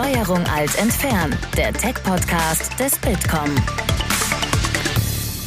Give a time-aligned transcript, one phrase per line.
[0.00, 3.54] Steuerung Alt entfernen, der Tech-Podcast des Bitkom.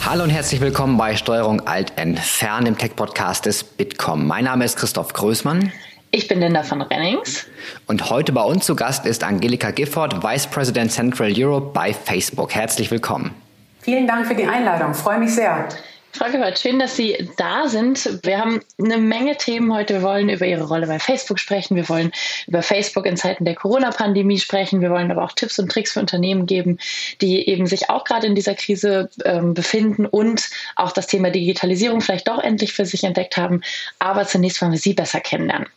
[0.06, 4.28] Hallo und herzlich willkommen bei Steuerung Alt entfernen, dem Tech-Podcast des Bitkom.
[4.28, 5.72] Mein Name ist Christoph Größmann.
[6.12, 7.48] Ich bin Linda von Rennings.
[7.88, 12.54] Und heute bei uns zu Gast ist Angelika Gifford, Vice President Central Europe bei Facebook.
[12.54, 13.34] Herzlich willkommen.
[13.82, 14.94] Vielen Dank für die Einladung.
[14.94, 15.68] Freue mich sehr.
[16.16, 18.20] Frau Gebhardt, schön, dass Sie da sind.
[18.22, 19.96] Wir haben eine Menge Themen heute.
[19.96, 21.76] Wir wollen über Ihre Rolle bei Facebook sprechen.
[21.76, 22.12] Wir wollen
[22.46, 24.80] über Facebook in Zeiten der Corona-Pandemie sprechen.
[24.80, 26.78] Wir wollen aber auch Tipps und Tricks für Unternehmen geben,
[27.20, 32.00] die eben sich auch gerade in dieser Krise ähm, befinden und auch das Thema Digitalisierung
[32.00, 33.62] vielleicht doch endlich für sich entdeckt haben.
[33.98, 35.68] Aber zunächst wollen wir Sie besser kennenlernen.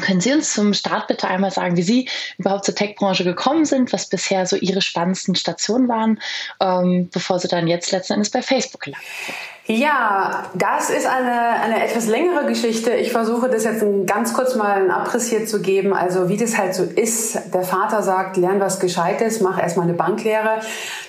[0.00, 3.92] Können Sie uns zum Start bitte einmal sagen, wie Sie überhaupt zur Tech-Branche gekommen sind,
[3.92, 6.18] was bisher so Ihre spannendsten Stationen waren,
[6.60, 9.36] ähm, bevor Sie dann jetzt letzten Endes bei Facebook gelandet sind?
[9.68, 12.92] Ja, das ist eine, eine etwas längere Geschichte.
[12.92, 15.92] Ich versuche das jetzt ganz kurz mal einen Abriss hier zu geben.
[15.92, 17.52] Also wie das halt so ist.
[17.52, 20.60] Der Vater sagt, lern was Gescheites, mach erstmal eine Banklehre.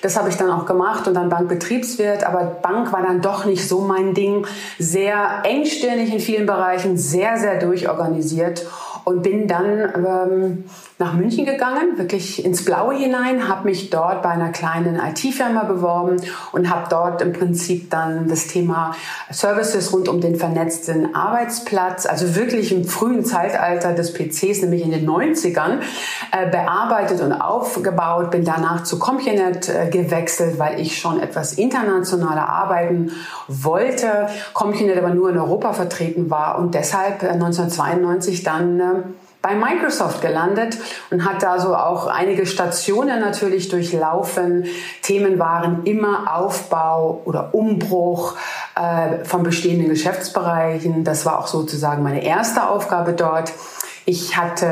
[0.01, 2.23] Das habe ich dann auch gemacht und dann Bankbetriebswirt.
[2.23, 4.47] Aber Bank war dann doch nicht so mein Ding.
[4.79, 8.65] Sehr engstirnig in vielen Bereichen, sehr, sehr durchorganisiert
[9.03, 10.63] und bin dann ähm,
[10.99, 16.17] nach München gegangen, wirklich ins Blaue hinein, habe mich dort bei einer kleinen IT-Firma beworben
[16.51, 18.95] und habe dort im Prinzip dann das Thema
[19.29, 24.89] Services rund um den vernetzten Arbeitsplatz, also wirklich im frühen Zeitalter des PCs, nämlich in
[24.89, 25.81] den 90ern,
[26.31, 32.49] äh, bearbeitet und aufgebaut, bin danach zu Compionet äh, gewechselt, weil ich schon etwas internationaler
[32.49, 33.11] arbeiten
[33.47, 34.29] wollte.
[34.53, 38.83] Compionet aber nur in Europa vertreten war und deshalb äh, 1992 dann äh,
[39.41, 40.77] bei Microsoft gelandet
[41.11, 44.65] und hat da so auch einige Stationen natürlich durchlaufen.
[45.01, 48.35] Themen waren immer Aufbau oder Umbruch
[48.75, 51.03] äh, von bestehenden Geschäftsbereichen.
[51.03, 53.53] Das war auch sozusagen meine erste Aufgabe dort.
[54.09, 54.67] Ich hatte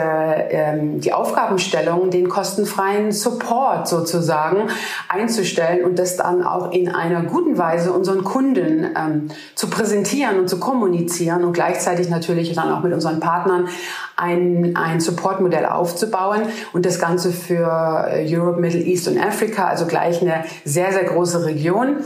[0.50, 4.70] ähm, die Aufgabenstellung, den kostenfreien Support sozusagen
[5.10, 10.48] einzustellen und das dann auch in einer guten Weise unseren Kunden ähm, zu präsentieren und
[10.48, 13.68] zu kommunizieren und gleichzeitig natürlich dann auch mit unseren Partnern
[14.16, 16.44] ein, ein Supportmodell aufzubauen
[16.74, 21.04] und das Ganze für äh, Europe, Middle East und Afrika, also gleich eine sehr, sehr
[21.04, 21.98] große Region.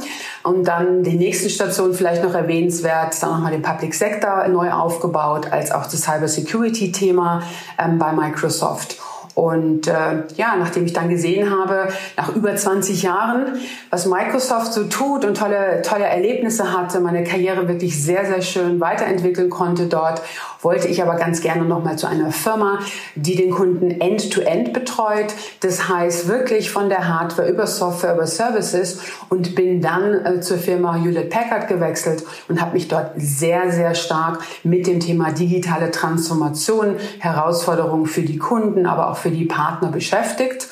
[0.44, 5.52] Und dann die nächste Station vielleicht noch erwähnenswert, dann nochmal den Public Sector neu aufgebaut,
[5.52, 7.44] als auch das Cyber Security Thema
[7.78, 8.98] ähm, bei Microsoft.
[9.40, 11.88] Und äh, ja, nachdem ich dann gesehen habe,
[12.18, 13.58] nach über 20 Jahren,
[13.90, 18.82] was Microsoft so tut und tolle, tolle Erlebnisse hatte, meine Karriere wirklich sehr, sehr schön
[18.82, 20.22] weiterentwickeln konnte dort,
[20.62, 22.80] wollte ich aber ganz gerne nochmal zu einer Firma,
[23.16, 25.34] die den Kunden end-to-end -End betreut.
[25.62, 29.00] Das heißt wirklich von der Hardware über Software, über Services
[29.30, 33.96] und bin dann äh, zur Firma Hewlett Packard gewechselt und habe mich dort sehr, sehr
[33.96, 39.90] stark mit dem Thema digitale Transformation, Herausforderungen für die Kunden, aber auch für die Partner
[39.90, 40.68] beschäftigt.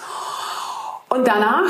[1.09, 1.69] Und danach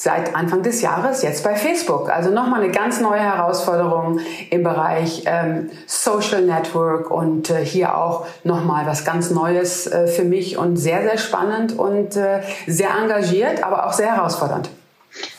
[0.00, 2.08] seit Anfang des Jahres jetzt bei Facebook.
[2.08, 8.26] Also nochmal eine ganz neue Herausforderung im Bereich ähm, Social Network und äh, hier auch
[8.44, 13.64] nochmal was ganz Neues äh, für mich und sehr, sehr spannend und äh, sehr engagiert,
[13.64, 14.70] aber auch sehr herausfordernd.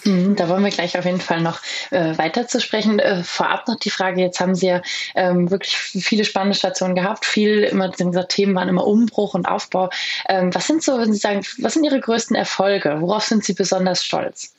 [0.04, 1.60] Mhm, da wollen wir gleich auf jeden Fall noch
[1.92, 3.00] äh, weiter zu sprechen.
[3.00, 4.82] Äh, vorab noch die Frage, jetzt haben Sie ja
[5.16, 7.26] ähm, wirklich viele spannende Stationen gehabt.
[7.26, 9.90] Viel immer, gesagt, Themen waren immer Umbruch und Aufbau.
[10.28, 12.98] Ähm, was sind so, wenn Sie sagen, was sind Ihre größten Erfolge?
[13.00, 14.54] Worauf sind Sie besonders stolz?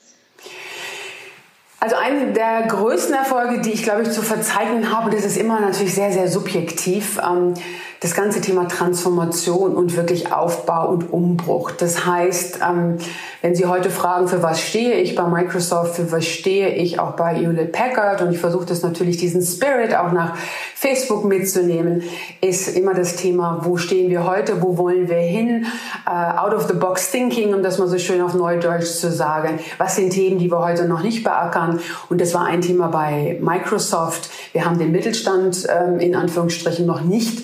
[1.79, 5.59] Also eine der größten Erfolge, die ich glaube ich zu verzeichnen habe, das ist immer
[5.59, 7.17] natürlich sehr, sehr subjektiv.
[7.17, 7.55] Ähm,
[8.01, 11.69] das ganze Thema Transformation und wirklich Aufbau und Umbruch.
[11.69, 12.97] Das heißt, ähm,
[13.43, 17.11] wenn Sie heute fragen, für was stehe ich bei Microsoft, für was stehe ich auch
[17.11, 20.35] bei Hewlett Packard und ich versuche das natürlich diesen Spirit auch nach
[20.73, 22.01] Facebook mitzunehmen,
[22.41, 25.67] ist immer das Thema, wo stehen wir heute, wo wollen wir hin,
[26.07, 29.59] uh, out of the box thinking, um das mal so schön auf Neudeutsch zu sagen.
[29.77, 31.79] Was sind Themen, die wir heute noch nicht beackern?
[32.09, 34.31] Und das war ein Thema bei Microsoft.
[34.53, 37.43] Wir haben den Mittelstand ähm, in Anführungsstrichen noch nicht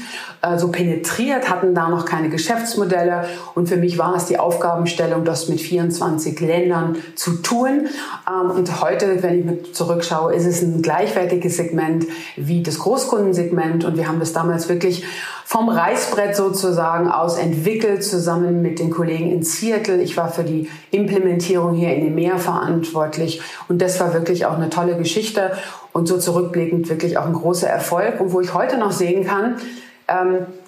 [0.54, 3.26] äh, so penetriert, hatten da noch keine Geschäftsmodelle.
[3.56, 7.88] Und für mich war es die Aufgabenstellung, das mit 24 Ländern zu tun.
[8.28, 12.06] Ähm, und heute, wenn ich mit zurückschaue, ist es ein gleichwertiges Segment
[12.36, 13.86] wie das Großkundensegment.
[13.86, 15.04] Und wir haben das damals wirklich
[15.46, 20.02] vom Reißbrett sozusagen aus entwickelt, zusammen mit den Kollegen in Seattle.
[20.02, 23.42] Ich war für die Implementierung hier in dem Meer verantwortlich.
[23.70, 25.52] Und das war wirklich auch eine tolle Geschichte
[25.94, 28.20] und so zurückblickend wirklich auch ein großer Erfolg.
[28.20, 29.56] Und wo ich heute noch sehen kann,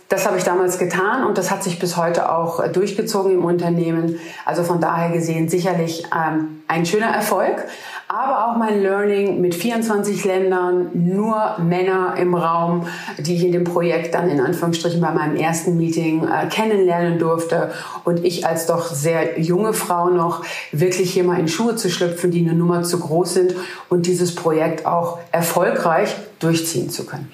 [0.10, 3.46] das habe ich damals getan und das hat sich bis heute auch äh, durchgezogen im
[3.46, 4.20] Unternehmen.
[4.44, 7.64] Also von daher gesehen sicherlich ähm, ein schöner Erfolg.
[8.08, 12.88] aber auch mein Learning mit 24 Ländern, nur Männer im Raum,
[13.20, 17.72] die ich in dem Projekt dann in Anführungsstrichen bei meinem ersten Meeting äh, kennenlernen durfte
[18.04, 22.32] und ich als doch sehr junge Frau noch wirklich hier mal in Schuhe zu schlüpfen,
[22.32, 23.56] die eine Nummer zu groß sind
[23.90, 27.32] und dieses Projekt auch erfolgreich durchziehen zu können.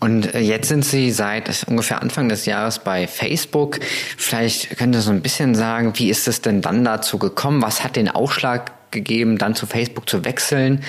[0.00, 3.80] Und äh, jetzt sind Sie seit ungefähr Anfang des Jahres bei Facebook.
[4.16, 7.62] Vielleicht können Sie so ein bisschen sagen, wie ist es denn dann dazu gekommen?
[7.62, 10.84] Was hat den Ausschlag gegeben, dann zu Facebook zu wechseln?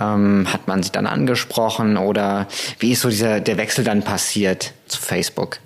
[0.00, 4.72] Ähm, hat man Sie dann angesprochen oder wie ist so dieser, der Wechsel dann passiert
[4.86, 5.58] zu Facebook?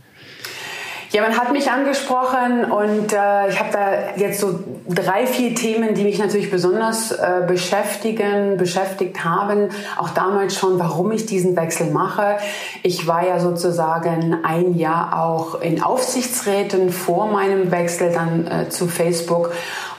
[1.10, 5.94] Ja, man hat mich angesprochen und äh, ich habe da jetzt so drei, vier Themen,
[5.94, 9.70] die mich natürlich besonders äh, beschäftigen, beschäftigt haben.
[9.96, 12.36] Auch damals schon, warum ich diesen Wechsel mache.
[12.82, 18.86] Ich war ja sozusagen ein Jahr auch in Aufsichtsräten vor meinem Wechsel dann äh, zu
[18.86, 19.52] Facebook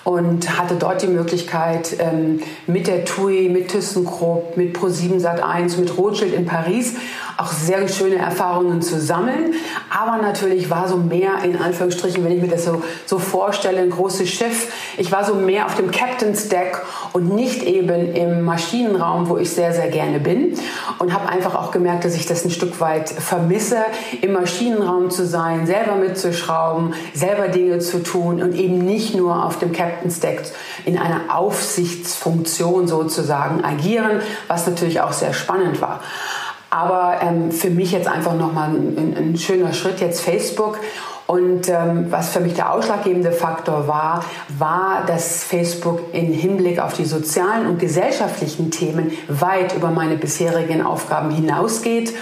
[0.03, 5.97] und hatte dort die Möglichkeit, ähm, mit der TUI, mit ThyssenKrupp, mit Pro7 Sat1, mit
[5.97, 6.95] Rothschild in Paris
[7.39, 9.53] auch sehr schöne Erfahrungen zu sammeln.
[9.89, 13.91] Aber natürlich war so mehr, in Anführungsstrichen, wenn ich mir das so, so vorstelle, ein
[13.91, 14.73] großes Schiff.
[14.97, 16.81] Ich war so mehr auf dem Captain's Deck
[17.13, 20.53] und nicht eben im Maschinenraum, wo ich sehr, sehr gerne bin.
[20.99, 23.77] Und habe einfach auch gemerkt, dass ich das ein Stück weit vermisse,
[24.21, 29.59] im Maschinenraum zu sein, selber mitzuschrauben, selber Dinge zu tun und eben nicht nur auf
[29.59, 30.41] dem Captain's Deck
[30.85, 36.01] in einer Aufsichtsfunktion sozusagen agieren, was natürlich auch sehr spannend war.
[36.69, 40.79] Aber ähm, für mich jetzt einfach nochmal ein, ein schöner Schritt, jetzt Facebook.
[41.25, 44.25] Und ähm, was für mich der ausschlaggebende Faktor war,
[44.57, 50.83] war, dass Facebook im Hinblick auf die sozialen und gesellschaftlichen Themen weit über meine bisherigen
[50.83, 52.15] Aufgaben hinausgeht.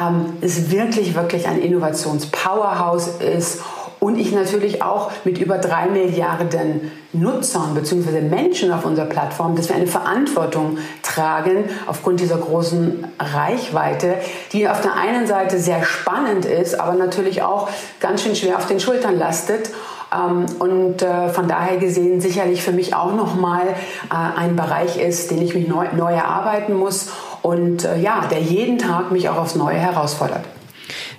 [0.00, 3.60] Ähm, es wirklich, wirklich ein Innovationspowerhouse ist
[4.04, 8.20] und ich natürlich auch mit über drei Milliarden Nutzern bzw.
[8.20, 14.16] Menschen auf unserer Plattform, dass wir eine Verantwortung tragen aufgrund dieser großen Reichweite,
[14.52, 18.66] die auf der einen Seite sehr spannend ist, aber natürlich auch ganz schön schwer auf
[18.66, 19.70] den Schultern lastet.
[20.14, 25.30] Ähm, und äh, von daher gesehen sicherlich für mich auch nochmal äh, ein Bereich ist,
[25.30, 27.10] den ich mich neu, neu erarbeiten muss
[27.40, 30.44] und äh, ja, der jeden Tag mich auch aufs Neue herausfordert.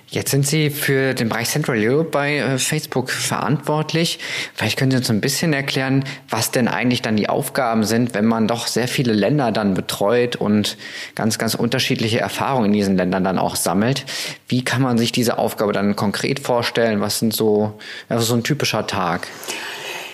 [0.08, 4.20] Jetzt sind Sie für den Bereich Central Europe bei äh, Facebook verantwortlich.
[4.54, 8.24] Vielleicht können Sie uns ein bisschen erklären, was denn eigentlich dann die Aufgaben sind, wenn
[8.24, 10.76] man doch sehr viele Länder dann betreut und
[11.16, 14.04] ganz, ganz unterschiedliche Erfahrungen in diesen Ländern dann auch sammelt.
[14.46, 17.00] Wie kann man sich diese Aufgabe dann konkret vorstellen?
[17.00, 17.76] Was sind so,
[18.08, 19.26] also so ein typischer Tag?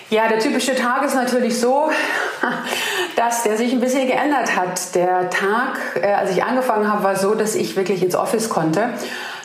[0.09, 1.91] Ja, der typische Tag ist natürlich so,
[3.15, 4.95] dass der sich ein bisschen geändert hat.
[4.95, 8.89] Der Tag, äh, als ich angefangen habe, war so, dass ich wirklich ins Office konnte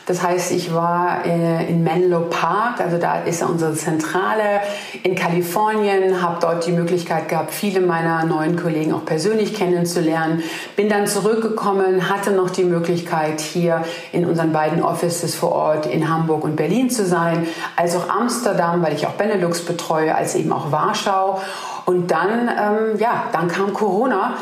[0.09, 4.63] das heißt, ich war äh, in Menlo Park, also da ist unsere Zentrale
[5.03, 10.43] in Kalifornien, habe dort die Möglichkeit gehabt, viele meiner neuen Kollegen auch persönlich kennenzulernen.
[10.77, 16.09] Bin dann zurückgekommen, hatte noch die Möglichkeit, hier in unseren beiden Offices vor Ort in
[16.09, 17.47] Hamburg und Berlin zu sein,
[17.77, 21.39] als auch Amsterdam, weil ich auch Benelux betreue, als eben auch Warschau.
[21.85, 24.39] Und dann, ähm, ja, dann kam Corona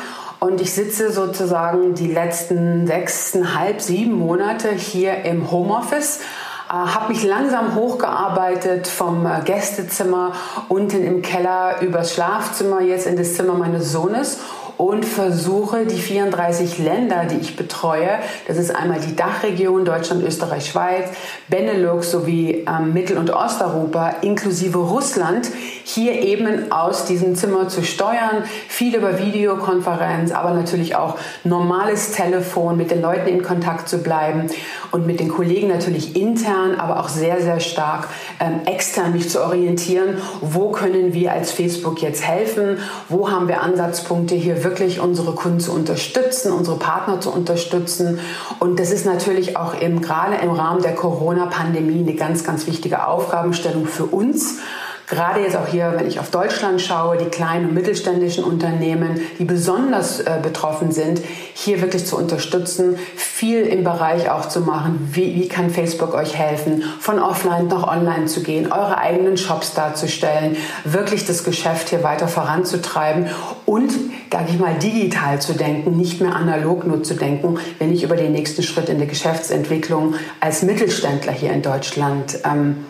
[0.46, 6.20] und ich sitze sozusagen die letzten sechseinhalb, sieben Monate hier im Homeoffice
[6.68, 10.32] äh, habe mich langsam hochgearbeitet vom äh, Gästezimmer
[10.68, 14.38] unten im Keller übers Schlafzimmer jetzt in das Zimmer meines Sohnes
[14.76, 20.66] und versuche die 34 Länder, die ich betreue, das ist einmal die Dachregion Deutschland, Österreich,
[20.66, 21.08] Schweiz,
[21.48, 25.50] Benelux sowie ähm, Mittel- und Osteuropa inklusive Russland,
[25.88, 32.76] hier eben aus diesem Zimmer zu steuern, viel über Videokonferenz, aber natürlich auch normales Telefon,
[32.76, 34.50] mit den Leuten in Kontakt zu bleiben
[34.90, 38.08] und mit den Kollegen natürlich intern, aber auch sehr, sehr stark
[38.40, 42.78] ähm, extern mich zu orientieren, wo können wir als Facebook jetzt helfen,
[43.08, 48.18] wo haben wir Ansatzpunkte hier wirklich unsere Kunden zu unterstützen, unsere Partner zu unterstützen.
[48.58, 53.06] Und das ist natürlich auch im, gerade im Rahmen der Corona-Pandemie eine ganz, ganz wichtige
[53.06, 54.58] Aufgabenstellung für uns
[55.06, 59.44] gerade jetzt auch hier, wenn ich auf Deutschland schaue, die kleinen und mittelständischen Unternehmen, die
[59.44, 61.20] besonders äh, betroffen sind,
[61.54, 65.08] hier wirklich zu unterstützen, viel im Bereich auch zu machen.
[65.12, 69.74] Wie, wie kann Facebook euch helfen, von offline nach online zu gehen, eure eigenen Shops
[69.74, 73.26] darzustellen, wirklich das Geschäft hier weiter voranzutreiben
[73.64, 73.92] und,
[74.32, 78.16] sage ich mal, digital zu denken, nicht mehr analog nur zu denken, wenn ich über
[78.16, 82.84] den nächsten Schritt in der Geschäftsentwicklung als Mittelständler hier in Deutschland ähm,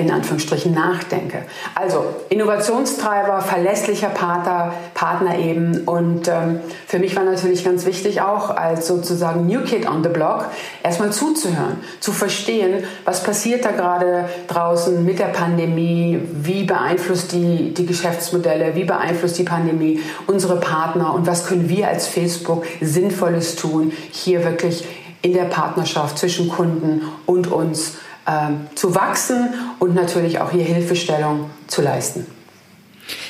[0.00, 1.44] in Anführungsstrichen nachdenke.
[1.74, 5.82] Also Innovationstreiber, verlässlicher Partner, Partner eben.
[5.84, 10.08] Und ähm, für mich war natürlich ganz wichtig auch als sozusagen New Kid on the
[10.08, 10.46] Block
[10.82, 17.74] erstmal zuzuhören, zu verstehen, was passiert da gerade draußen mit der Pandemie, wie beeinflusst die,
[17.74, 23.56] die Geschäftsmodelle, wie beeinflusst die Pandemie unsere Partner und was können wir als Facebook Sinnvolles
[23.56, 24.84] tun, hier wirklich
[25.22, 31.50] in der Partnerschaft zwischen Kunden und uns ähm, zu wachsen und natürlich auch hier Hilfestellung
[31.66, 32.26] zu leisten.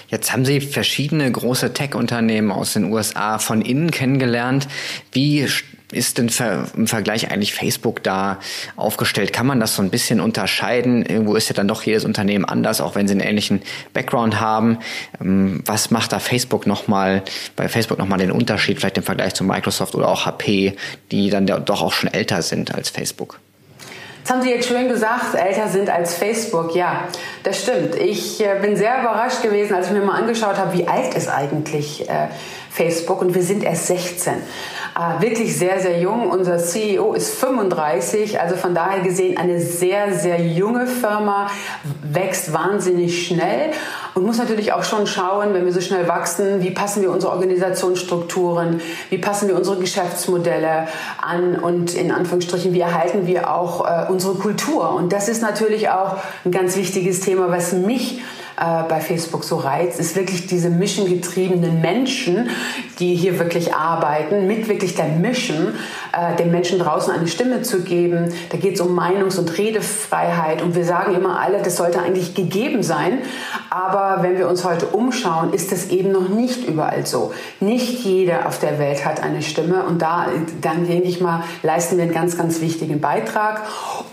[0.08, 4.66] Jetzt haben Sie verschiedene große Tech-Unternehmen aus den USA von innen kennengelernt.
[5.12, 5.46] Wie
[5.92, 6.30] ist denn
[6.76, 8.38] im Vergleich eigentlich Facebook da
[8.76, 9.32] aufgestellt?
[9.32, 11.04] Kann man das so ein bisschen unterscheiden?
[11.04, 14.78] Irgendwo ist ja dann doch jedes Unternehmen anders, auch wenn sie einen ähnlichen Background haben.
[15.20, 17.22] Ähm, was macht da Facebook nochmal,
[17.56, 20.76] bei Facebook nochmal den Unterschied, vielleicht im Vergleich zu Microsoft oder auch HP,
[21.10, 23.40] die dann doch auch schon älter sind als Facebook?
[24.30, 26.76] Das haben Sie jetzt schön gesagt, älter sind als Facebook.
[26.76, 27.08] Ja,
[27.42, 27.96] das stimmt.
[27.96, 31.28] Ich äh, bin sehr überrascht gewesen, als ich mir mal angeschaut habe, wie alt ist
[31.28, 32.28] eigentlich äh,
[32.70, 34.32] Facebook und wir sind erst 16.
[34.32, 36.30] Äh, wirklich sehr, sehr jung.
[36.30, 41.50] Unser CEO ist 35, also von daher gesehen eine sehr, sehr junge Firma,
[42.02, 43.70] wächst wahnsinnig schnell
[44.14, 47.32] und muss natürlich auch schon schauen, wenn wir so schnell wachsen, wie passen wir unsere
[47.32, 50.88] Organisationsstrukturen, wie passen wir unsere Geschäftsmodelle
[51.20, 54.94] an und in Anführungsstrichen, wie erhalten wir auch äh, unsere Kultur.
[54.94, 58.20] Und das ist natürlich auch ein ganz wichtiges Thema, was mich
[58.60, 62.50] äh, bei Facebook so reizt, ist wirklich diese missiongetriebenen Menschen,
[62.98, 65.74] die hier wirklich arbeiten, mit wirklich der Mission,
[66.12, 68.34] äh, den Menschen draußen eine Stimme zu geben.
[68.50, 72.34] Da geht es um Meinungs- und Redefreiheit und wir sagen immer alle, das sollte eigentlich
[72.34, 73.20] gegeben sein.
[73.70, 77.32] Aber wenn wir uns heute umschauen, ist das eben noch nicht überall so.
[77.60, 80.26] Nicht jeder auf der Welt hat eine Stimme und da,
[80.60, 83.62] dann denke ich mal, leisten wir einen ganz, ganz wichtigen Beitrag.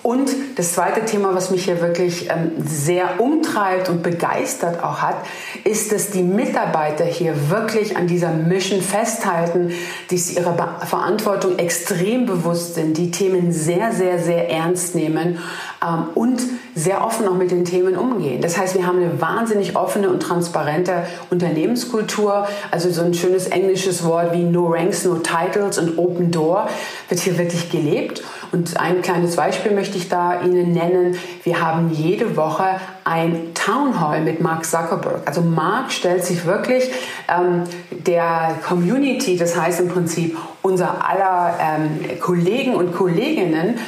[0.04, 4.37] Und das zweite Thema, was mich hier wirklich ähm, sehr umtreibt und begeistert
[4.84, 5.18] auch hat,
[5.64, 9.72] ist, dass die Mitarbeiter hier wirklich an dieser Mission festhalten,
[10.12, 15.40] die sie ihrer Verantwortung extrem bewusst sind, die Themen sehr, sehr, sehr ernst nehmen
[15.84, 16.42] ähm, und
[16.76, 18.42] sehr offen auch mit den Themen umgehen.
[18.42, 22.48] Das heißt, wir haben eine wahnsinnig offene und transparente Unternehmenskultur.
[22.72, 26.70] Also so ein schönes englisches Wort wie No Ranks, No Titles und Open Door
[27.10, 28.24] wird hier wirklich gelebt.
[28.52, 31.18] Und ein kleines Beispiel möchte ich da Ihnen nennen.
[31.44, 35.22] Wir haben jede Woche ein Town Hall mit Mark Zuckerberg.
[35.26, 36.92] Also Mark stellt sich wirklich
[37.30, 43.80] ähm, der Community, das heißt im Prinzip unser aller ähm, Kollegen und Kolleginnen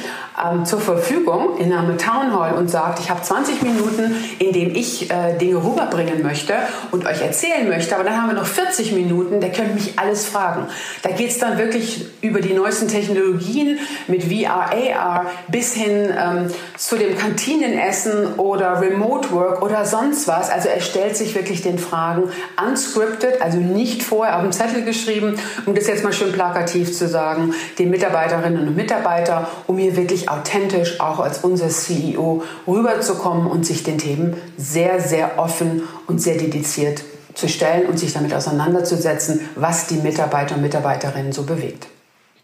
[0.44, 4.74] ähm, zur Verfügung in einem Town Hall und sagt, ich habe 20 Minuten, in denen
[4.74, 6.54] ich äh, Dinge rüberbringen möchte
[6.90, 10.26] und euch erzählen möchte, aber dann haben wir noch 40 Minuten, der könnt mich alles
[10.26, 10.66] fragen.
[11.02, 16.48] Da geht es dann wirklich über die neuesten Technologien mit VR, AR bis hin ähm,
[16.76, 20.50] zu dem Kantinenessen oder Remote Work oder sonst was.
[20.50, 22.30] Also er stellt sich wirklich den Fragen
[22.64, 27.08] unscripted, also nicht vorher auf dem Zettel geschrieben, um das jetzt mal schön plakativ zu
[27.08, 33.66] sagen, den Mitarbeiterinnen und Mitarbeiter, um hier wirklich authentisch auch als unser CEO rüberzukommen und
[33.66, 37.02] sich den Themen sehr, sehr offen und sehr dediziert
[37.34, 41.86] zu stellen und sich damit auseinanderzusetzen, was die Mitarbeiter und Mitarbeiterinnen so bewegt.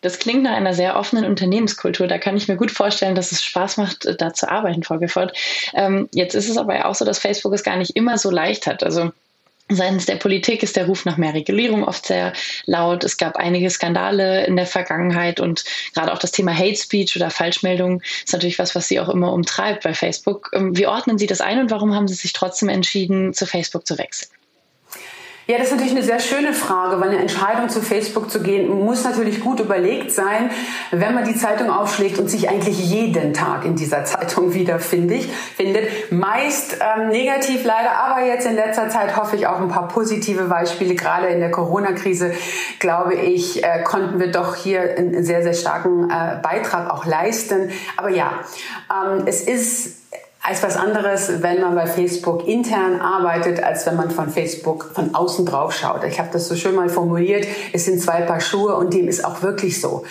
[0.02, 2.06] Das klingt nach einer sehr offenen Unternehmenskultur.
[2.06, 5.36] Da kann ich mir gut vorstellen, dass es Spaß macht, da zu arbeiten, Frau Gifford.
[5.74, 8.66] Ähm, jetzt ist es aber auch so, dass Facebook es gar nicht immer so leicht
[8.66, 8.84] hat.
[8.84, 9.10] Also
[9.68, 12.32] Seitens der Politik ist der Ruf nach mehr Regulierung oft sehr
[12.66, 13.02] laut.
[13.02, 17.30] Es gab einige Skandale in der Vergangenheit und gerade auch das Thema Hate Speech oder
[17.30, 20.50] Falschmeldungen ist natürlich was, was Sie auch immer umtreibt bei Facebook.
[20.52, 23.86] Ähm, wie ordnen Sie das ein und warum haben Sie sich trotzdem entschieden, zu Facebook
[23.86, 24.35] zu wechseln?
[25.48, 28.68] Ja, das ist natürlich eine sehr schöne Frage, weil eine Entscheidung zu Facebook zu gehen
[28.68, 30.50] muss natürlich gut überlegt sein,
[30.90, 35.22] wenn man die Zeitung aufschlägt und sich eigentlich jeden Tag in dieser Zeitung wiederfindet.
[35.56, 36.10] Findet.
[36.10, 40.44] Meist ähm, negativ leider, aber jetzt in letzter Zeit hoffe ich auch ein paar positive
[40.46, 40.96] Beispiele.
[40.96, 42.32] Gerade in der Corona-Krise,
[42.80, 47.70] glaube ich, äh, konnten wir doch hier einen sehr, sehr starken äh, Beitrag auch leisten.
[47.96, 48.32] Aber ja,
[48.90, 49.96] ähm, es ist
[50.46, 55.12] als was anderes, wenn man bei Facebook intern arbeitet, als wenn man von Facebook von
[55.12, 56.04] außen drauf schaut.
[56.04, 59.24] Ich habe das so schön mal formuliert, es sind zwei Paar Schuhe und dem ist
[59.24, 60.04] auch wirklich so.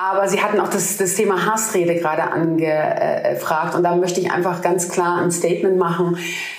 [0.00, 4.62] Aber Sie hatten auch das, das Thema Hassrede gerade angefragt und da möchte ich einfach
[4.62, 6.16] ganz klar ein Statement machen.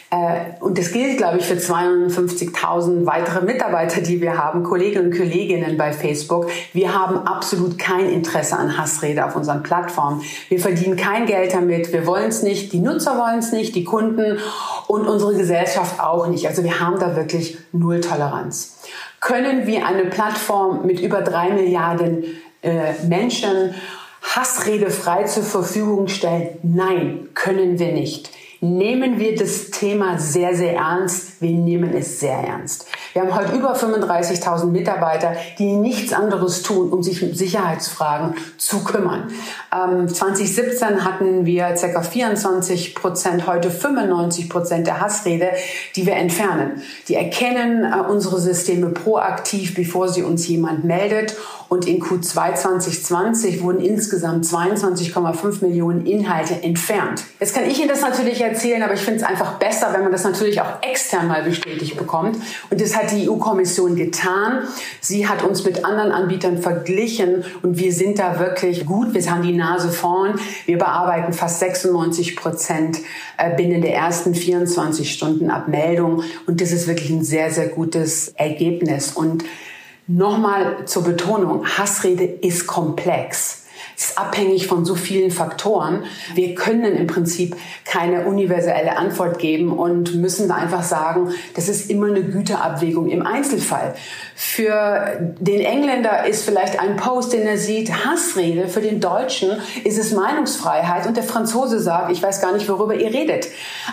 [0.10, 5.18] Äh, und das gilt, glaube ich, für 250.000 weitere Mitarbeiter, die wir haben, Kolleginnen und
[5.18, 6.50] Kolleginnen bei Facebook.
[6.74, 10.22] Wir haben absolut kein Interesse an Hassrede auf unseren Plattformen.
[10.50, 11.94] Wir verdienen kein Geld damit.
[11.94, 12.74] Wir wollen es nicht.
[12.74, 14.38] Die Nutzer wollen es nicht, die Kunden
[14.88, 16.46] und unsere Gesellschaft auch nicht.
[16.46, 18.80] Also wir haben da wirklich Null Toleranz.
[19.22, 22.26] Können wir eine Plattform mit über drei Milliarden
[22.62, 23.74] äh, Menschen
[24.22, 26.58] Hassrede frei zur Verfügung stellen?
[26.64, 28.30] Nein, können wir nicht.
[28.62, 31.29] nehmen wir das Thema sehr, sehr ernst.
[31.40, 32.86] Wir nehmen es sehr ernst.
[33.14, 38.84] Wir haben heute über 35.000 Mitarbeiter, die nichts anderes tun, um sich um Sicherheitsfragen zu
[38.84, 39.32] kümmern.
[39.74, 42.02] Ähm, 2017 hatten wir ca.
[42.02, 45.52] 24 Prozent, heute 95 Prozent der Hassrede,
[45.96, 46.82] die wir entfernen.
[47.08, 51.36] Die erkennen äh, unsere Systeme proaktiv, bevor sie uns jemand meldet
[51.70, 57.24] und in Q2 2020 wurden insgesamt 22,5 Millionen Inhalte entfernt.
[57.40, 60.12] Jetzt kann ich Ihnen das natürlich erzählen, aber ich finde es einfach besser, wenn man
[60.12, 62.38] das natürlich auch extern mal bestätigt bekommt.
[62.70, 64.68] Und das hat die EU-Kommission getan.
[65.00, 69.14] Sie hat uns mit anderen Anbietern verglichen und wir sind da wirklich gut.
[69.14, 70.38] Wir haben die Nase vorn.
[70.66, 73.00] Wir bearbeiten fast 96 Prozent
[73.38, 76.24] äh, binnen der ersten 24 Stunden Abmeldung.
[76.46, 79.14] Und das ist wirklich ein sehr, sehr gutes Ergebnis.
[79.14, 79.46] Und
[80.12, 83.59] Nochmal zur Betonung, Hassrede ist komplex
[84.00, 86.06] ist abhängig von so vielen Faktoren.
[86.34, 91.90] Wir können im Prinzip keine universelle Antwort geben und müssen da einfach sagen, das ist
[91.90, 93.96] immer eine Güterabwägung im Einzelfall.
[94.42, 98.70] Für den Engländer ist vielleicht ein Post, den er sieht, Hassrede.
[98.70, 99.52] Für den Deutschen
[99.84, 103.48] ist es Meinungsfreiheit und der Franzose sagt, ich weiß gar nicht, worüber ihr redet.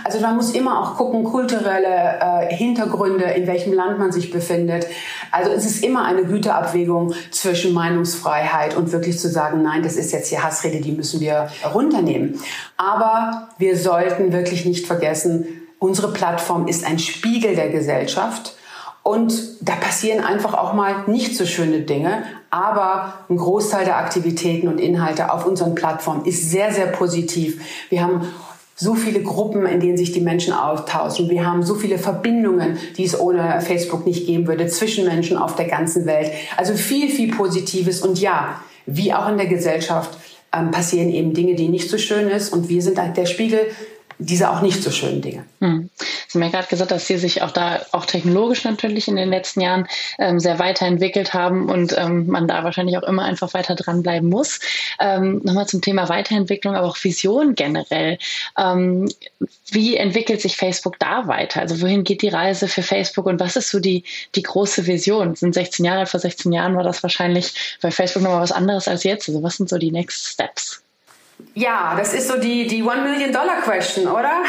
[0.04, 4.86] Also man muss immer auch gucken, kulturelle äh, Hintergründe, in welchem Land man sich befindet.
[5.32, 10.12] Also es ist immer eine Güterabwägung zwischen Meinungsfreiheit und wirklich zu sagen, nein, das ist
[10.12, 12.40] jetzt hier Hassrede, die müssen wir runternehmen.
[12.76, 18.56] Aber wir sollten wirklich nicht vergessen, unsere Plattform ist ein Spiegel der Gesellschaft.
[19.06, 22.24] Und da passieren einfach auch mal nicht so schöne Dinge.
[22.50, 27.62] Aber ein Großteil der Aktivitäten und Inhalte auf unseren Plattformen ist sehr, sehr positiv.
[27.88, 28.22] Wir haben
[28.74, 31.30] so viele Gruppen, in denen sich die Menschen austauschen.
[31.30, 35.54] Wir haben so viele Verbindungen, die es ohne Facebook nicht geben würde, zwischen Menschen auf
[35.54, 36.32] der ganzen Welt.
[36.56, 38.02] Also viel, viel Positives.
[38.02, 40.18] Und ja, wie auch in der Gesellschaft
[40.52, 42.52] ähm, passieren eben Dinge, die nicht so schön ist.
[42.52, 43.60] Und wir sind halt der Spiegel
[44.18, 45.44] dieser auch nicht so schönen Dinge.
[45.60, 45.90] Hm.
[46.28, 49.28] Sie haben ja gerade gesagt, dass Sie sich auch da auch technologisch natürlich in den
[49.28, 49.86] letzten Jahren
[50.18, 54.60] ähm, sehr weiterentwickelt haben und ähm, man da wahrscheinlich auch immer einfach weiter dranbleiben muss.
[54.98, 58.18] Ähm, Nochmal zum Thema Weiterentwicklung, aber auch Vision generell.
[58.58, 59.08] Ähm,
[59.70, 61.60] wie entwickelt sich Facebook da weiter?
[61.60, 64.04] Also wohin geht die Reise für Facebook und was ist so die,
[64.34, 65.34] die große Vision?
[65.34, 69.04] Sind 16 Jahre, vor 16 Jahren war das wahrscheinlich bei Facebook nochmal was anderes als
[69.04, 69.28] jetzt.
[69.28, 70.82] Also was sind so die Next Steps?
[71.58, 74.30] Ja, das ist so die, die One Million Dollar Question, oder?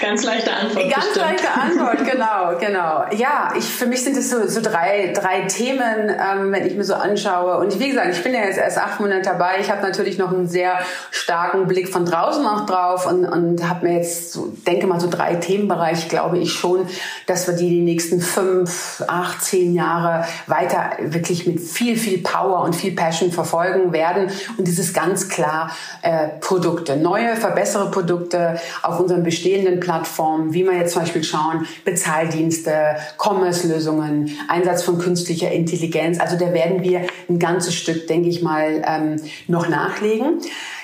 [0.00, 0.90] Ganz leichte Antwort.
[0.90, 1.16] Ganz bestimmt.
[1.16, 3.04] leichte Antwort, genau, genau.
[3.14, 6.82] Ja, ich, für mich sind es so, so drei, drei Themen, ähm, wenn ich mir
[6.82, 7.58] so anschaue.
[7.58, 9.60] Und wie gesagt, ich bin ja jetzt erst acht Monate dabei.
[9.60, 10.78] Ich habe natürlich noch einen sehr
[11.10, 15.10] starken Blick von draußen auch drauf und, und habe mir jetzt, so, denke mal, so
[15.10, 16.88] drei Themenbereiche, glaube ich schon,
[17.26, 22.64] dass wir die die nächsten fünf, acht, zehn Jahre weiter wirklich mit viel, viel Power
[22.64, 24.21] und viel Passion verfolgen werden.
[24.56, 25.70] Und das ist ganz klar
[26.02, 31.24] äh, Produkte, neue, verbessere Produkte auf unseren bestehenden Plattformen Plattformen, wie wir jetzt zum Beispiel
[31.24, 36.18] schauen, Bezahldienste, Commerce-Lösungen, Einsatz von künstlicher Intelligenz.
[36.18, 39.16] Also da werden wir ein ganzes Stück, denke ich mal, ähm,
[39.48, 40.40] noch nachlegen.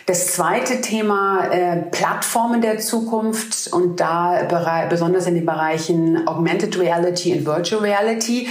[0.08, 4.40] Das zweite Thema äh, Plattformen der Zukunft und da
[4.88, 8.48] besonders in den Bereichen Augmented Reality und Virtual Reality,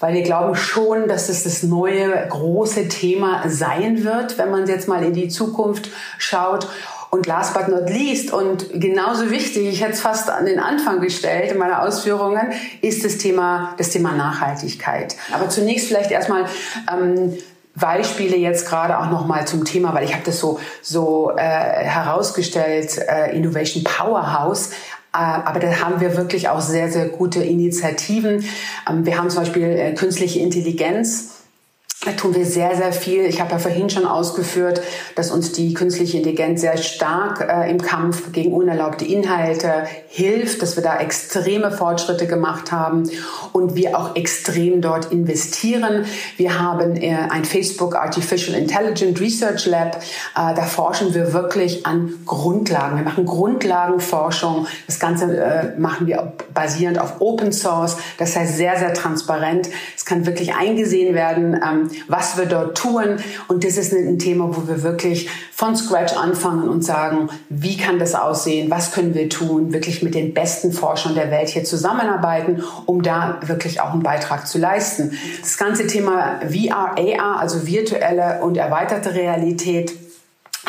[0.00, 4.86] weil wir glauben schon, dass es das neue große Thema sein wird, wenn man jetzt
[4.86, 6.68] mal in die Zukunft schaut.
[7.08, 11.00] Und last but not least und genauso wichtig, ich hätte es fast an den Anfang
[11.00, 15.16] gestellt in meiner Ausführungen, ist das Thema, das Thema Nachhaltigkeit.
[15.32, 16.44] Aber zunächst vielleicht erstmal
[16.92, 17.38] ähm,
[17.78, 22.98] Beispiele jetzt gerade auch nochmal zum Thema, weil ich habe das so, so äh, herausgestellt,
[22.98, 24.70] äh, Innovation Powerhouse.
[25.12, 28.44] Äh, aber da haben wir wirklich auch sehr, sehr gute Initiativen.
[28.88, 31.37] Ähm, wir haben zum Beispiel äh, künstliche Intelligenz
[32.04, 33.24] da tun wir sehr, sehr viel.
[33.24, 34.80] Ich habe ja vorhin schon ausgeführt,
[35.16, 40.76] dass uns die künstliche Intelligenz sehr stark äh, im Kampf gegen unerlaubte Inhalte hilft, dass
[40.76, 43.10] wir da extreme Fortschritte gemacht haben
[43.52, 46.04] und wir auch extrem dort investieren.
[46.36, 49.96] Wir haben äh, ein Facebook Artificial Intelligence Research Lab.
[49.96, 52.98] Äh, da forschen wir wirklich an Grundlagen.
[52.98, 54.68] Wir machen Grundlagenforschung.
[54.86, 57.96] Das Ganze äh, machen wir basierend auf Open Source.
[58.18, 59.68] Das heißt sehr, sehr transparent.
[59.96, 61.54] Es kann wirklich eingesehen werden.
[61.54, 63.18] Ähm, was wir dort tun.
[63.48, 67.98] Und das ist ein Thema, wo wir wirklich von Scratch anfangen und sagen, wie kann
[67.98, 68.70] das aussehen?
[68.70, 69.72] Was können wir tun?
[69.72, 74.46] Wirklich mit den besten Forschern der Welt hier zusammenarbeiten, um da wirklich auch einen Beitrag
[74.46, 75.18] zu leisten.
[75.40, 79.92] Das ganze Thema VR, AR, also virtuelle und erweiterte Realität,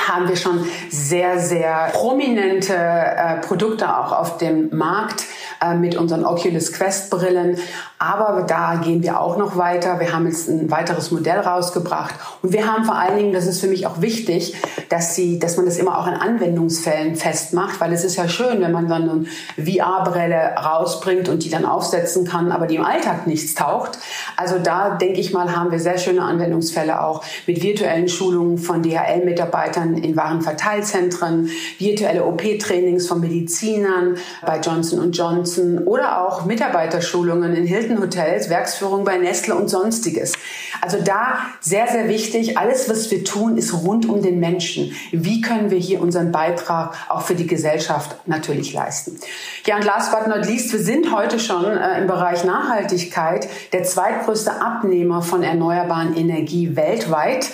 [0.07, 5.25] haben wir schon sehr, sehr prominente äh, Produkte auch auf dem Markt
[5.61, 7.57] äh, mit unseren Oculus Quest Brillen.
[7.97, 9.99] Aber da gehen wir auch noch weiter.
[9.99, 13.59] Wir haben jetzt ein weiteres Modell rausgebracht und wir haben vor allen Dingen, das ist
[13.59, 14.55] für mich auch wichtig,
[14.87, 18.61] dass sie, dass man das immer auch in Anwendungsfällen festmacht, weil es ist ja schön,
[18.61, 19.25] wenn man dann eine
[19.57, 23.99] VR-Brille rausbringt und die dann aufsetzen kann, aber die im Alltag nichts taucht.
[24.37, 28.81] Also da denke ich mal, haben wir sehr schöne Anwendungsfälle auch mit virtuellen Schulungen von
[28.81, 37.99] DHL-Mitarbeitern in Warenverteilzentren, virtuelle OP-Trainings von Medizinern bei Johnson Johnson oder auch Mitarbeiterschulungen in Hilton
[37.99, 40.33] Hotels, Werksführung bei Nestle und sonstiges.
[40.81, 44.93] Also da sehr, sehr wichtig, alles, was wir tun, ist rund um den Menschen.
[45.11, 49.19] Wie können wir hier unseren Beitrag auch für die Gesellschaft natürlich leisten?
[49.65, 53.83] Ja, und last but not least, wir sind heute schon äh, im Bereich Nachhaltigkeit der
[53.83, 57.49] zweitgrößte Abnehmer von erneuerbaren Energie weltweit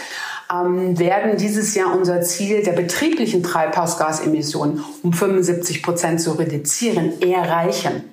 [0.51, 8.03] ähm, werden dieses Jahr unser Ziel der betrieblichen Treibhausgasemissionen um 75 Prozent zu reduzieren erreichen.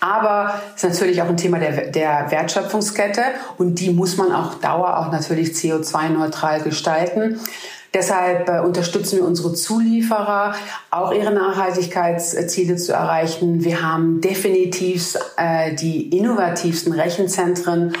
[0.00, 3.22] Aber es ist natürlich auch ein Thema der, der Wertschöpfungskette
[3.56, 7.40] und die muss man auch Dauer auch natürlich CO2-neutral gestalten.
[7.94, 10.54] Deshalb äh, unterstützen wir unsere Zulieferer,
[10.90, 13.64] auch ihre Nachhaltigkeitsziele zu erreichen.
[13.64, 17.94] Wir haben definitiv äh, die innovativsten Rechenzentren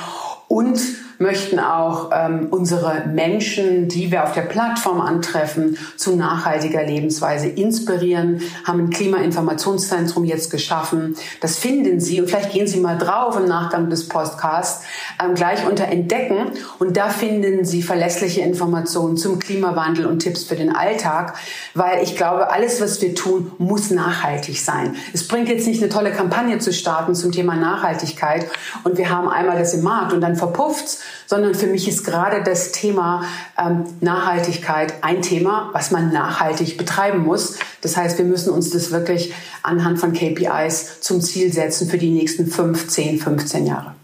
[0.46, 0.78] und
[1.18, 8.40] möchten auch ähm, unsere Menschen, die wir auf der Plattform antreffen, zu nachhaltiger Lebensweise inspirieren,
[8.64, 11.16] haben ein Klimainformationszentrum jetzt geschaffen.
[11.40, 14.84] Das finden Sie und vielleicht gehen Sie mal drauf im Nachgang des Podcasts
[15.22, 20.56] ähm, gleich unter Entdecken und da finden Sie verlässliche Informationen zum Klimawandel und Tipps für
[20.56, 21.34] den Alltag,
[21.74, 24.94] weil ich glaube, alles, was wir tun, muss nachhaltig sein.
[25.12, 28.46] Es bringt jetzt nicht eine tolle Kampagne zu starten zum Thema Nachhaltigkeit
[28.84, 32.42] und wir haben einmal das im Markt und dann verpufft's, sondern für mich ist gerade
[32.42, 33.24] das Thema
[33.58, 37.58] ähm, Nachhaltigkeit ein Thema, was man nachhaltig betreiben muss.
[37.82, 42.10] Das heißt, wir müssen uns das wirklich anhand von KPIs zum Ziel setzen für die
[42.10, 43.94] nächsten 5, 10, 15 Jahre.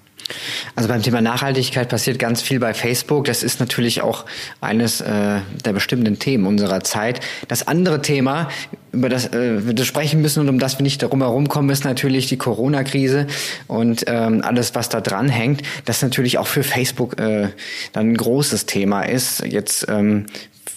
[0.76, 3.26] Also beim Thema Nachhaltigkeit passiert ganz viel bei Facebook.
[3.26, 4.24] Das ist natürlich auch
[4.60, 7.20] eines äh, der bestimmenden Themen unserer Zeit.
[7.48, 8.48] Das andere Thema,
[8.94, 12.26] über das äh, wir sprechen müssen und um das wir nicht darum herumkommen, ist natürlich
[12.28, 13.26] die Corona-Krise
[13.66, 15.62] und ähm, alles, was da dran hängt.
[15.84, 17.48] Das natürlich auch für Facebook äh,
[17.92, 19.44] dann ein großes Thema ist.
[19.44, 20.26] Jetzt ähm,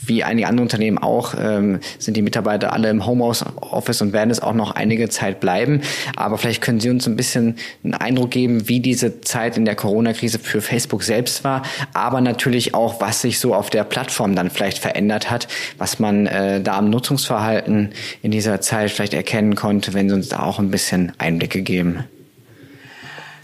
[0.07, 4.41] wie einige andere Unternehmen auch, ähm, sind die Mitarbeiter alle im Homeoffice und werden es
[4.41, 5.81] auch noch einige Zeit bleiben.
[6.15, 9.75] Aber vielleicht können Sie uns ein bisschen einen Eindruck geben, wie diese Zeit in der
[9.75, 14.49] Corona-Krise für Facebook selbst war, aber natürlich auch, was sich so auf der Plattform dann
[14.49, 17.89] vielleicht verändert hat, was man äh, da am Nutzungsverhalten
[18.21, 22.03] in dieser Zeit vielleicht erkennen konnte, wenn Sie uns da auch ein bisschen Einblicke geben.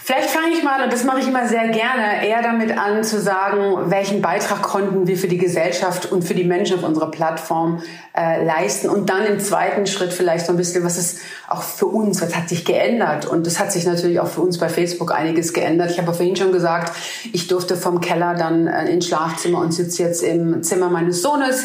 [0.05, 3.21] Vielleicht fange ich mal, und das mache ich immer sehr gerne, eher damit an zu
[3.21, 7.81] sagen, welchen Beitrag konnten wir für die Gesellschaft und für die Menschen auf unserer Plattform
[8.13, 8.89] äh, leisten.
[8.89, 12.35] Und dann im zweiten Schritt vielleicht so ein bisschen, was ist auch für uns, was
[12.35, 13.25] hat sich geändert.
[13.27, 15.91] Und das hat sich natürlich auch für uns bei Facebook einiges geändert.
[15.91, 16.91] Ich habe vorhin schon gesagt,
[17.31, 21.63] ich durfte vom Keller dann äh, ins Schlafzimmer und sitze jetzt im Zimmer meines Sohnes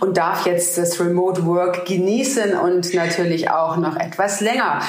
[0.00, 4.82] und darf jetzt das Remote Work genießen und natürlich auch noch etwas länger.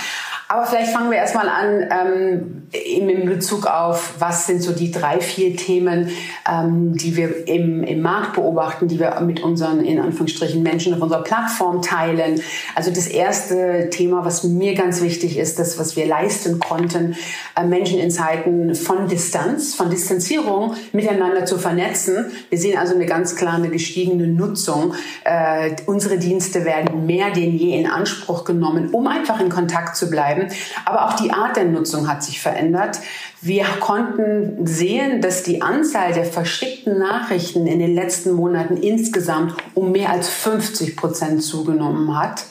[0.52, 5.22] Aber vielleicht fangen wir erstmal an ähm, in Bezug auf, was sind so die drei,
[5.22, 6.10] vier Themen,
[6.52, 11.02] ähm, die wir im, im Markt beobachten, die wir mit unseren, in Anführungsstrichen, Menschen auf
[11.02, 12.42] unserer Plattform teilen.
[12.74, 17.16] Also das erste Thema, was mir ganz wichtig ist, das, was wir leisten konnten,
[17.56, 22.32] äh, Menschen in Zeiten von Distanz, von Distanzierung miteinander zu vernetzen.
[22.50, 24.96] Wir sehen also eine ganz klare gestiegene Nutzung.
[25.26, 30.10] Äh, unsere Dienste werden mehr denn je in Anspruch genommen, um einfach in Kontakt zu
[30.10, 30.56] bleiben bleiben.
[30.86, 33.00] Aber auch die Art der Nutzung hat sich verändert.
[33.42, 39.92] Wir konnten sehen, dass die Anzahl der verschickten Nachrichten in den letzten Monaten insgesamt um
[39.92, 42.44] mehr als 50 Prozent zugenommen hat.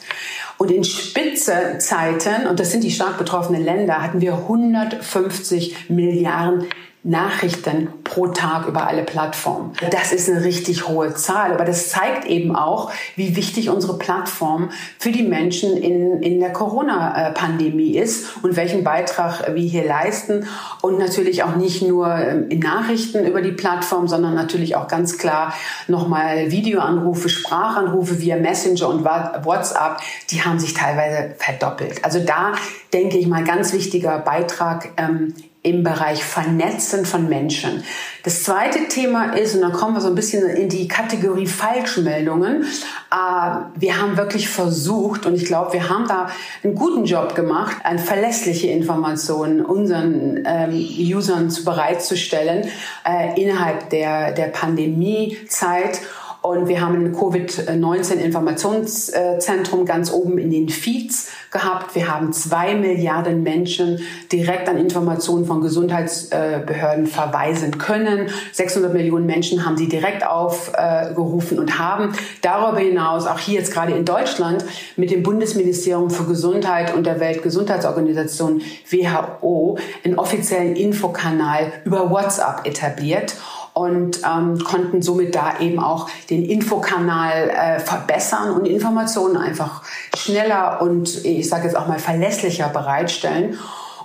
[0.57, 6.65] Und in Spitzezeiten, und das sind die stark betroffenen Länder, hatten wir 150 Milliarden
[7.03, 9.71] Nachrichten pro Tag über alle Plattformen.
[9.89, 14.71] Das ist eine richtig hohe Zahl, aber das zeigt eben auch, wie wichtig unsere Plattform
[14.97, 20.45] für die Menschen in, in der Corona-Pandemie ist und welchen Beitrag wir hier leisten
[20.81, 25.17] und natürlich auch nicht nur ähm, in Nachrichten über die Plattform, sondern natürlich auch ganz
[25.17, 25.53] klar
[25.87, 32.03] nochmal Videoanrufe, Sprachanrufe via Messenger und WhatsApp, die haben sich teilweise verdoppelt.
[32.03, 32.53] Also da
[32.93, 37.83] denke ich mal ganz wichtiger Beitrag ähm, im Bereich Vernetzen von Menschen.
[38.23, 42.63] Das zweite Thema ist, und dann kommen wir so ein bisschen in die Kategorie Falschmeldungen.
[42.63, 46.29] Äh, wir haben wirklich versucht, und ich glaube, wir haben da
[46.63, 52.69] einen guten Job gemacht, eine verlässliche Informationen unseren ähm, Usern zu bereitzustellen
[53.05, 55.99] äh, innerhalb der, der Pandemiezeit.
[56.41, 61.95] Und wir haben ein Covid-19-Informationszentrum ganz oben in den Feeds gehabt.
[61.95, 63.99] Wir haben zwei Milliarden Menschen
[64.31, 68.29] direkt an Informationen von Gesundheitsbehörden verweisen können.
[68.53, 73.91] 600 Millionen Menschen haben sie direkt aufgerufen und haben darüber hinaus auch hier jetzt gerade
[73.91, 74.63] in Deutschland
[74.95, 83.35] mit dem Bundesministerium für Gesundheit und der Weltgesundheitsorganisation WHO einen offiziellen Infokanal über WhatsApp etabliert
[83.79, 89.83] und ähm, konnten somit da eben auch den Infokanal äh, verbessern und Informationen einfach
[90.17, 93.57] schneller und ich sage jetzt auch mal verlässlicher bereitstellen.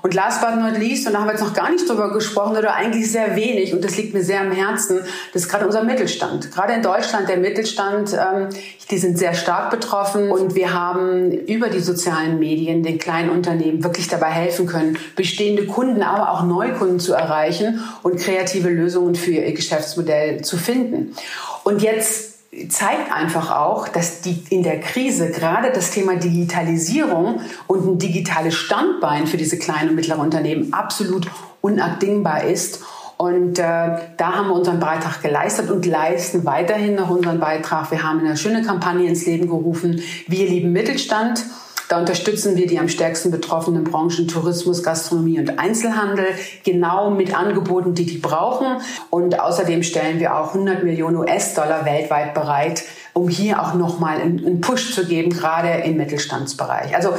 [0.04, 2.58] Und last but not least, und da haben wir jetzt noch gar nicht drüber gesprochen
[2.58, 5.00] oder eigentlich sehr wenig, und das liegt mir sehr am Herzen,
[5.32, 6.52] das ist gerade unser Mittelstand.
[6.52, 8.50] Gerade in Deutschland, der Mittelstand, ähm,
[8.90, 13.82] die sind sehr stark betroffen und wir haben über die sozialen Medien den kleinen Unternehmen
[13.82, 19.30] wirklich dabei helfen können, bestehende Kunden, aber auch Neukunden zu erreichen und kreative Lösungen für
[19.30, 21.16] ihr Geschäftsmodell zu finden.
[21.62, 22.33] Und jetzt
[22.68, 28.54] zeigt einfach auch, dass die in der Krise gerade das Thema Digitalisierung und ein digitales
[28.54, 31.26] Standbein für diese kleinen und mittleren Unternehmen absolut
[31.60, 32.82] unabdingbar ist.
[33.16, 37.90] Und äh, da haben wir unseren Beitrag geleistet und leisten weiterhin noch unseren Beitrag.
[37.90, 40.00] Wir haben eine schöne Kampagne ins Leben gerufen.
[40.26, 41.44] Wir lieben Mittelstand.
[41.88, 46.26] Da unterstützen wir die am stärksten betroffenen Branchen Tourismus, Gastronomie und Einzelhandel
[46.64, 48.66] genau mit Angeboten, die die brauchen.
[49.10, 54.60] Und außerdem stellen wir auch 100 Millionen US-Dollar weltweit bereit, um hier auch nochmal einen
[54.60, 56.94] Push zu geben, gerade im Mittelstandsbereich.
[56.96, 57.10] Also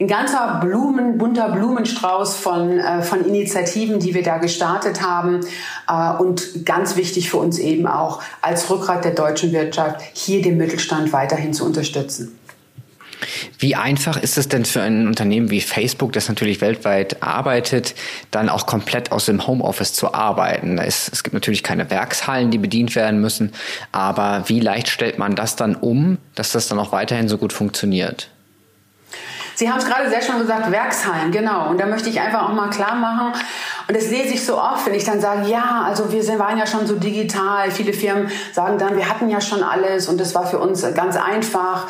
[0.00, 5.40] ein ganzer Blumen, bunter Blumenstrauß von, äh, von Initiativen, die wir da gestartet haben.
[5.88, 10.56] Äh, und ganz wichtig für uns eben auch als Rückgrat der deutschen Wirtschaft, hier den
[10.56, 12.37] Mittelstand weiterhin zu unterstützen.
[13.58, 17.94] Wie einfach ist es denn für ein Unternehmen wie Facebook, das natürlich weltweit arbeitet,
[18.30, 20.78] dann auch komplett aus dem Homeoffice zu arbeiten?
[20.78, 23.52] Ist, es gibt natürlich keine Werkshallen, die bedient werden müssen,
[23.92, 27.52] aber wie leicht stellt man das dann um, dass das dann auch weiterhin so gut
[27.52, 28.30] funktioniert?
[29.54, 31.68] Sie haben es gerade sehr schön gesagt, Werkshallen, genau.
[31.68, 33.32] Und da möchte ich einfach auch mal klar machen,
[33.88, 36.66] und das lese ich so oft, wenn ich dann sage, ja, also wir waren ja
[36.66, 37.70] schon so digital.
[37.70, 41.16] Viele Firmen sagen dann, wir hatten ja schon alles und das war für uns ganz
[41.16, 41.86] einfach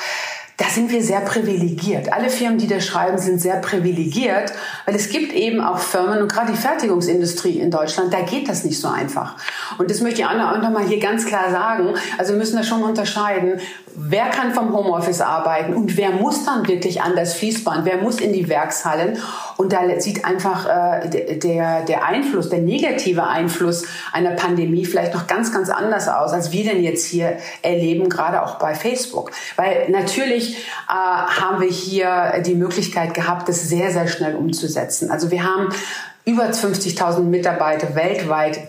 [0.59, 2.13] da sind wir sehr privilegiert.
[2.13, 4.53] Alle Firmen, die da schreiben, sind sehr privilegiert,
[4.87, 8.65] weil es gibt eben auch Firmen und gerade die Fertigungsindustrie in Deutschland, da geht das
[8.65, 9.37] nicht so einfach.
[9.79, 11.95] Und das möchte ich auch noch mal hier ganz klar sagen.
[12.19, 13.61] Also wir müssen da schon unterscheiden,
[14.01, 18.21] wer kann vom Homeoffice arbeiten und wer muss dann wirklich an das Fließband, wer muss
[18.21, 19.19] in die Werkshallen.
[19.57, 25.27] Und da sieht einfach äh, der, der Einfluss, der negative Einfluss einer Pandemie vielleicht noch
[25.27, 29.33] ganz, ganz anders aus, als wir denn jetzt hier erleben, gerade auch bei Facebook.
[29.57, 30.59] Weil natürlich
[30.89, 35.11] äh, haben wir hier die Möglichkeit gehabt, das sehr, sehr schnell umzusetzen.
[35.11, 35.71] Also wir haben
[36.25, 38.61] über 50.000 Mitarbeiter weltweit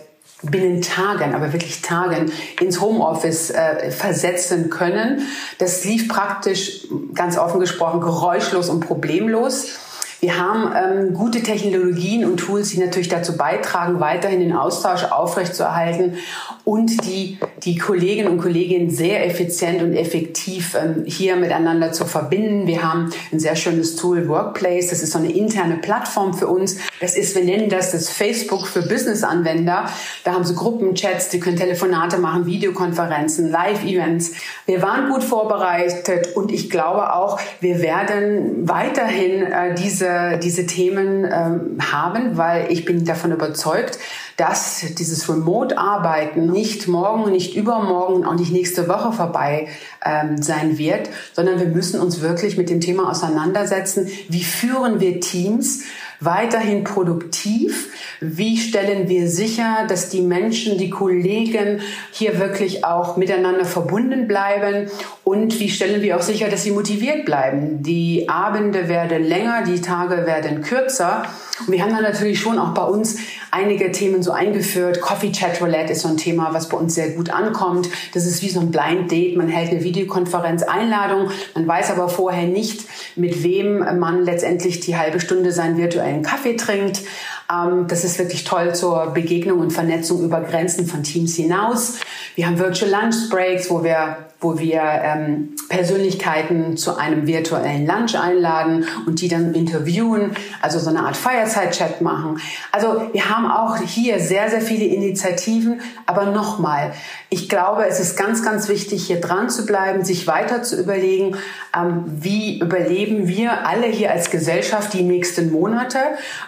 [0.42, 5.22] binnen Tagen, aber wirklich Tagen ins Homeoffice äh, versetzen können.
[5.58, 9.78] Das lief praktisch, ganz offen gesprochen, geräuschlos und problemlos.
[10.20, 16.18] Wir haben ähm, gute Technologien und Tools, die natürlich dazu beitragen, weiterhin den Austausch aufrechtzuerhalten
[16.64, 22.66] und die, die Kolleginnen und Kollegen sehr effizient und effektiv ähm, hier miteinander zu verbinden.
[22.66, 24.88] Wir haben ein sehr schönes Tool, Workplace.
[24.88, 26.76] Das ist so eine interne Plattform für uns.
[27.00, 29.86] Das ist, wir nennen das das Facebook für Business-Anwender.
[30.24, 34.32] Da haben sie Gruppenchats, die können Telefonate machen, Videokonferenzen, Live-Events.
[34.66, 41.24] Wir waren gut vorbereitet und ich glaube auch, wir werden weiterhin äh, diese diese, Themen
[41.24, 43.98] ähm, haben, weil ich bin davon überzeugt,
[44.40, 49.68] dass dieses Remote-Arbeiten nicht morgen, nicht übermorgen und auch nicht nächste Woche vorbei
[50.02, 54.08] ähm, sein wird, sondern wir müssen uns wirklich mit dem Thema auseinandersetzen.
[54.30, 55.82] Wie führen wir Teams
[56.20, 57.92] weiterhin produktiv?
[58.20, 64.90] Wie stellen wir sicher, dass die Menschen, die Kollegen hier wirklich auch miteinander verbunden bleiben?
[65.22, 67.82] Und wie stellen wir auch sicher, dass sie motiviert bleiben?
[67.82, 71.24] Die Abende werden länger, die Tage werden kürzer.
[71.66, 73.18] Und wir haben dann natürlich schon auch bei uns
[73.50, 75.00] einige Themen so eingeführt.
[75.00, 77.88] Coffee Chat Roulette ist so ein Thema, was bei uns sehr gut ankommt.
[78.14, 79.36] Das ist wie so ein Blind Date.
[79.36, 81.30] Man hält eine Videokonferenz Einladung.
[81.54, 82.84] Man weiß aber vorher nicht,
[83.16, 87.00] mit wem man letztendlich die halbe Stunde seinen virtuellen Kaffee trinkt.
[87.50, 91.98] Ähm, das ist wirklich toll zur Begegnung und Vernetzung über Grenzen von Teams hinaus.
[92.34, 98.14] Wir haben Virtual Lunch Breaks, wo wir wo wir ähm, Persönlichkeiten zu einem virtuellen Lunch
[98.14, 102.40] einladen und die dann interviewen, also so eine Art Fireside-Chat machen.
[102.72, 106.92] Also wir haben auch hier sehr, sehr viele Initiativen, aber nochmal,
[107.32, 111.36] ich glaube, es ist ganz, ganz wichtig, hier dran zu bleiben, sich weiter zu überlegen,
[111.76, 115.98] ähm, wie überleben wir alle hier als Gesellschaft die nächsten Monate,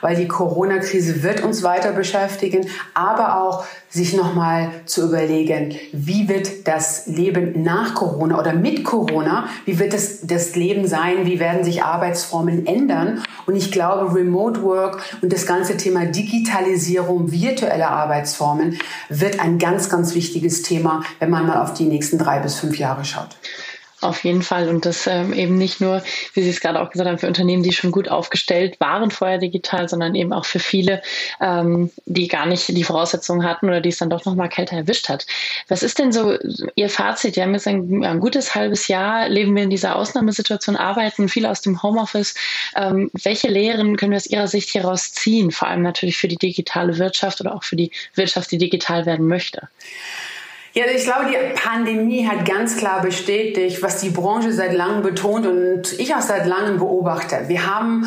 [0.00, 6.66] weil die Corona-Krise wird uns weiter beschäftigen, aber auch sich nochmal zu überlegen, wie wird
[6.66, 11.62] das Leben nach Corona oder mit Corona, wie wird das, das Leben sein, wie werden
[11.62, 13.22] sich Arbeitsformen ändern.
[13.46, 18.78] Und ich glaube, Remote Work und das ganze Thema Digitalisierung, virtuelle Arbeitsformen
[19.10, 22.78] wird ein ganz, ganz wichtiges Thema, wenn man mal auf die nächsten drei bis fünf
[22.78, 23.36] Jahre schaut.
[24.02, 24.68] Auf jeden Fall.
[24.68, 26.02] Und das ähm, eben nicht nur,
[26.34, 29.38] wie Sie es gerade auch gesagt haben, für Unternehmen, die schon gut aufgestellt waren vorher
[29.38, 31.02] digital, sondern eben auch für viele,
[31.40, 35.08] ähm, die gar nicht die Voraussetzungen hatten oder die es dann doch nochmal kälter erwischt
[35.08, 35.24] hat.
[35.68, 36.36] Was ist denn so
[36.74, 37.36] Ihr Fazit?
[37.36, 41.48] Wir haben jetzt ein, ein, gutes halbes Jahr, leben wir in dieser Ausnahmesituation, arbeiten viele
[41.48, 42.34] aus dem Homeoffice.
[42.74, 45.52] Ähm, welche Lehren können wir aus Ihrer Sicht hieraus ziehen?
[45.52, 49.28] Vor allem natürlich für die digitale Wirtschaft oder auch für die Wirtschaft, die digital werden
[49.28, 49.68] möchte.
[50.74, 55.46] Ja, ich glaube, die Pandemie hat ganz klar bestätigt, was die Branche seit langem betont
[55.46, 57.44] und ich auch seit langem beobachte.
[57.48, 58.06] Wir haben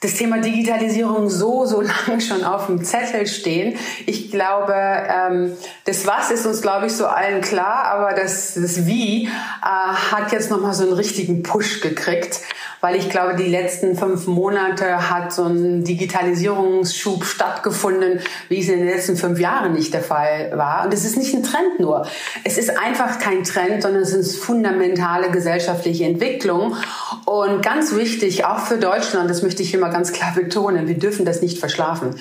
[0.00, 3.76] das Thema Digitalisierung so, so lange schon auf dem Zettel stehen.
[4.06, 8.86] Ich glaube, ähm, das Was ist uns, glaube ich, so allen klar, aber das, das
[8.86, 9.30] Wie äh,
[9.62, 12.40] hat jetzt nochmal so einen richtigen Push gekriegt
[12.80, 18.78] weil ich glaube, die letzten fünf Monate hat so ein Digitalisierungsschub stattgefunden, wie es in
[18.78, 20.84] den letzten fünf Jahren nicht der Fall war.
[20.84, 22.06] Und es ist nicht ein Trend nur.
[22.44, 26.76] Es ist einfach kein Trend, sondern es sind fundamentale gesellschaftliche Entwicklungen.
[27.24, 31.24] Und ganz wichtig, auch für Deutschland, das möchte ich immer ganz klar betonen, wir dürfen
[31.24, 32.14] das nicht verschlafen.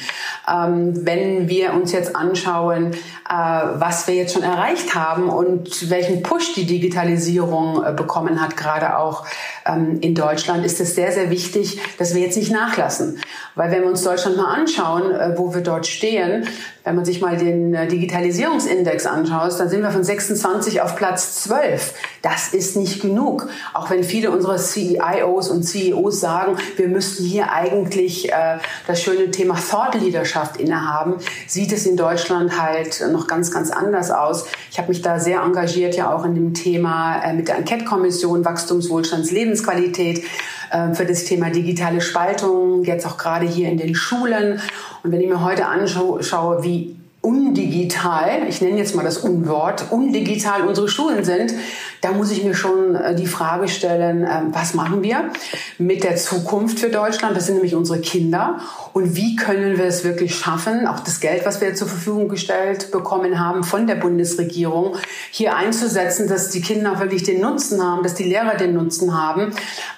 [0.52, 2.98] Ähm, wenn wir uns jetzt anschauen, äh,
[3.30, 8.98] was wir jetzt schon erreicht haben und welchen Push die Digitalisierung äh, bekommen hat, gerade
[8.98, 9.26] auch
[9.68, 13.20] ähm, in Deutschland, ist es sehr, sehr wichtig, dass wir jetzt nicht nachlassen.
[13.56, 16.48] Weil wenn wir uns Deutschland mal anschauen, äh, wo wir dort stehen,
[16.88, 21.44] wenn man sich mal den äh, Digitalisierungsindex anschaut, dann sind wir von 26 auf Platz
[21.44, 21.94] 12.
[22.22, 23.50] Das ist nicht genug.
[23.74, 29.32] Auch wenn viele unserer CIOs und CEOs sagen, wir müssten hier eigentlich äh, das schöne
[29.32, 34.46] Thema Thought Leadership innehaben, sieht es in Deutschland halt noch ganz, ganz anders aus.
[34.72, 38.46] Ich habe mich da sehr engagiert, ja auch in dem Thema äh, mit der Enquete-Kommission
[38.46, 40.24] Wachstumswohlstands, Lebensqualität
[40.72, 44.62] äh, für das Thema digitale Spaltung, jetzt auch gerade hier in den Schulen.
[45.04, 46.96] Und wenn ich mir heute anschaue, wie
[47.28, 51.54] undigital, ich nenne jetzt mal das Unwort, undigital unsere Schulen sind,
[52.00, 55.30] da muss ich mir schon äh, die Frage stellen, ähm, was machen wir
[55.78, 57.36] mit der Zukunft für Deutschland?
[57.36, 58.62] Das sind nämlich unsere Kinder.
[58.94, 62.92] Und wie können wir es wirklich schaffen, auch das Geld, was wir zur Verfügung gestellt
[62.92, 64.96] bekommen haben von der Bundesregierung,
[65.30, 69.52] hier einzusetzen, dass die Kinder wirklich den Nutzen haben, dass die Lehrer den Nutzen haben,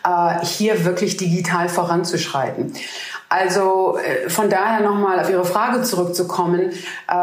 [0.03, 2.73] äh, hier wirklich digital voranzuschreiten.
[3.29, 7.13] Also äh, von daher nochmal auf Ihre Frage zurückzukommen, äh,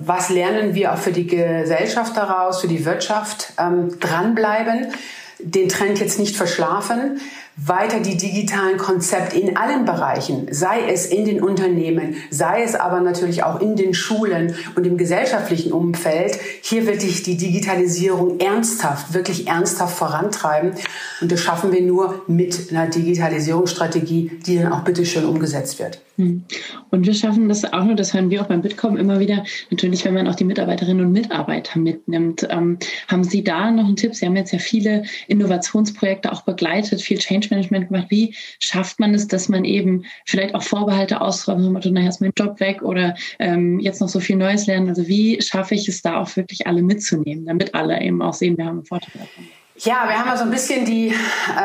[0.00, 3.52] was lernen wir auch für die Gesellschaft daraus, für die Wirtschaft?
[3.58, 4.92] Ähm, dranbleiben,
[5.38, 7.20] den Trend jetzt nicht verschlafen,
[7.56, 13.00] weiter die digitalen Konzepte in allen Bereichen, sei es in den Unternehmen, sei es aber
[13.00, 19.46] natürlich auch in den Schulen und im gesellschaftlichen Umfeld, hier wirklich die Digitalisierung ernsthaft, wirklich
[19.46, 20.72] ernsthaft vorantreiben.
[21.20, 26.00] Und das schaffen wir nur mit einer Digitalisierungsstrategie, die dann auch bitteschön umgesetzt wird.
[26.20, 26.44] Hm.
[26.90, 30.04] Und wir schaffen das auch nur, das hören wir auch beim Bitkom immer wieder, natürlich,
[30.04, 32.46] wenn man auch die Mitarbeiterinnen und Mitarbeiter mitnimmt.
[32.50, 32.78] Ähm,
[33.08, 34.14] haben Sie da noch einen Tipp?
[34.14, 38.08] Sie haben jetzt ja viele Innovationsprojekte auch begleitet, viel Change Management gemacht.
[38.10, 42.32] Wie schafft man es, dass man eben vielleicht auch Vorbehalte ausräumt, so nachher ist mein
[42.38, 44.90] Job weg oder ähm, jetzt noch so viel Neues lernen?
[44.90, 48.58] Also wie schaffe ich es da auch wirklich alle mitzunehmen, damit alle eben auch sehen,
[48.58, 49.59] wir haben einen Vorteil davon?
[49.82, 51.14] Ja, wir haben ja so ein bisschen die, äh,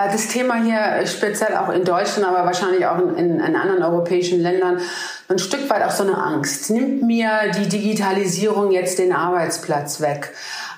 [0.10, 4.80] das Thema hier speziell auch in Deutschland, aber wahrscheinlich auch in, in, anderen europäischen Ländern
[5.28, 6.70] ein Stück weit auch so eine Angst.
[6.70, 10.32] Nimmt mir die Digitalisierung jetzt den Arbeitsplatz weg?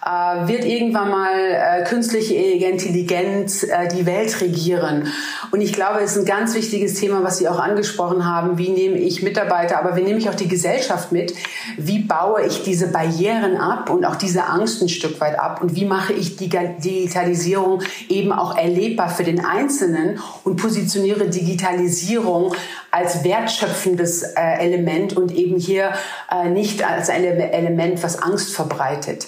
[0.08, 5.08] Äh, wird irgendwann mal äh, künstliche Intelligenz äh, die Welt regieren.
[5.52, 8.58] Und ich glaube, es ist ein ganz wichtiges Thema, was Sie auch angesprochen haben.
[8.58, 11.34] Wie nehme ich Mitarbeiter, aber wie nehme ich auch die Gesellschaft mit?
[11.78, 15.62] Wie baue ich diese Barrieren ab und auch diese Angst ein Stück weit ab?
[15.62, 22.56] Und wie mache ich die Digitalisierung eben auch erlebbar für den Einzelnen und positioniere Digitalisierung
[22.92, 25.92] als wertschöpfendes äh, Element und eben hier
[26.32, 29.28] äh, nicht als ein Element, was Angst verbreitet.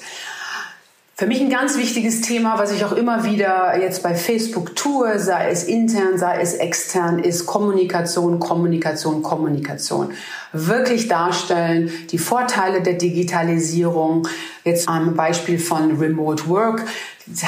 [1.19, 5.19] Für mich ein ganz wichtiges Thema, was ich auch immer wieder jetzt bei Facebook tue,
[5.19, 10.13] sei es intern, sei es extern, ist Kommunikation, Kommunikation, Kommunikation.
[10.53, 14.29] Wirklich darstellen, die Vorteile der Digitalisierung.
[14.63, 16.85] Jetzt am Beispiel von Remote Work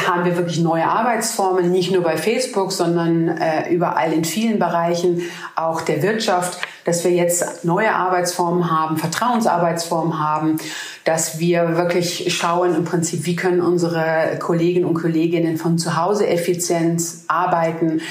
[0.07, 5.23] haben wir wirklich neue Arbeitsformen, nicht nur bei Facebook, sondern äh, überall in vielen Bereichen,
[5.55, 10.57] auch der Wirtschaft dass wir jetzt neue Arbeitsformen haben, Vertrauensarbeitsformen haben,
[11.03, 16.27] dass wir wirklich schauen im Prinzip, wie können unsere Kolleginnen und Kolleginnen von zu Hause
[16.27, 18.01] effizient arbeiten.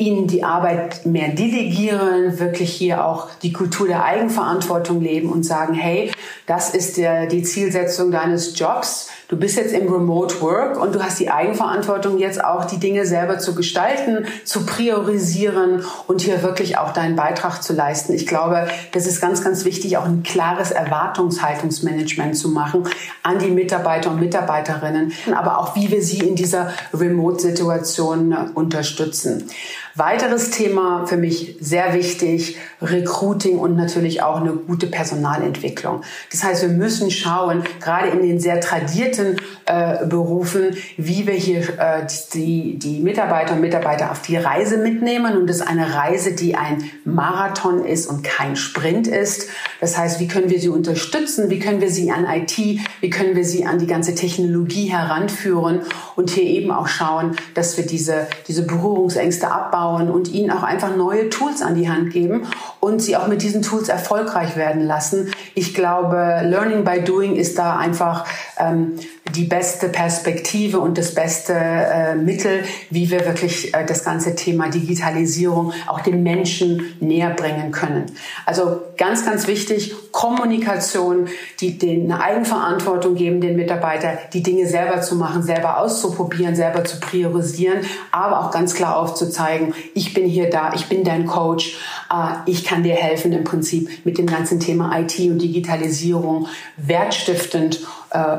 [0.00, 5.74] ihnen die Arbeit mehr delegieren, wirklich hier auch die Kultur der Eigenverantwortung leben und sagen,
[5.74, 6.12] hey,
[6.48, 9.08] das ist der, die Zielsetzung deines Jobs.
[9.28, 13.04] Du bist jetzt im Remote Work und du hast die Eigenverantwortung jetzt auch die Dinge
[13.04, 18.14] selber zu gestalten, zu priorisieren und hier wirklich auch deinen Beitrag zu leisten.
[18.14, 22.88] Ich glaube, das ist ganz, ganz wichtig, auch ein klares Erwartungshaltungsmanagement zu machen
[23.22, 29.50] an die Mitarbeiter und Mitarbeiterinnen, aber auch wie wir sie in dieser Remote-Situation unterstützen.
[29.98, 36.02] Weiteres Thema für mich sehr wichtig, Recruiting und natürlich auch eine gute Personalentwicklung.
[36.30, 39.36] Das heißt, wir müssen schauen, gerade in den sehr tradierten
[39.66, 45.36] äh, Berufen, wie wir hier äh, die, die Mitarbeiter und Mitarbeiter auf die Reise mitnehmen.
[45.36, 49.48] Und das ist eine Reise, die ein Marathon ist und kein Sprint ist.
[49.80, 51.50] Das heißt, wie können wir sie unterstützen?
[51.50, 52.56] Wie können wir sie an IT,
[53.00, 55.82] wie können wir sie an die ganze Technologie heranführen
[56.16, 60.94] und hier eben auch schauen, dass wir diese, diese Berührungsängste abbauen und ihnen auch einfach
[60.96, 62.46] neue Tools an die Hand geben
[62.80, 65.30] und sie auch mit diesen Tools erfolgreich werden lassen.
[65.54, 68.26] Ich glaube, Learning by Doing ist da einfach
[68.58, 68.98] ähm,
[69.34, 74.68] die beste Perspektive und das beste äh, Mittel, wie wir wirklich äh, das ganze Thema
[74.68, 78.06] Digitalisierung auch den Menschen näher bringen können.
[78.46, 81.28] Also ganz, ganz wichtig, Kommunikation,
[81.60, 86.84] die den eine Eigenverantwortung geben, den Mitarbeiter, die Dinge selber zu machen, selber auszuprobieren, selber
[86.84, 91.78] zu priorisieren, aber auch ganz klar aufzuzeigen, ich bin hier da, ich bin dein Coach,
[92.10, 97.80] äh, ich kann dir helfen im Prinzip mit dem ganzen Thema IT und Digitalisierung wertstiftend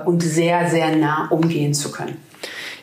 [0.06, 2.18] und sehr, sehr nah umgehen zu können.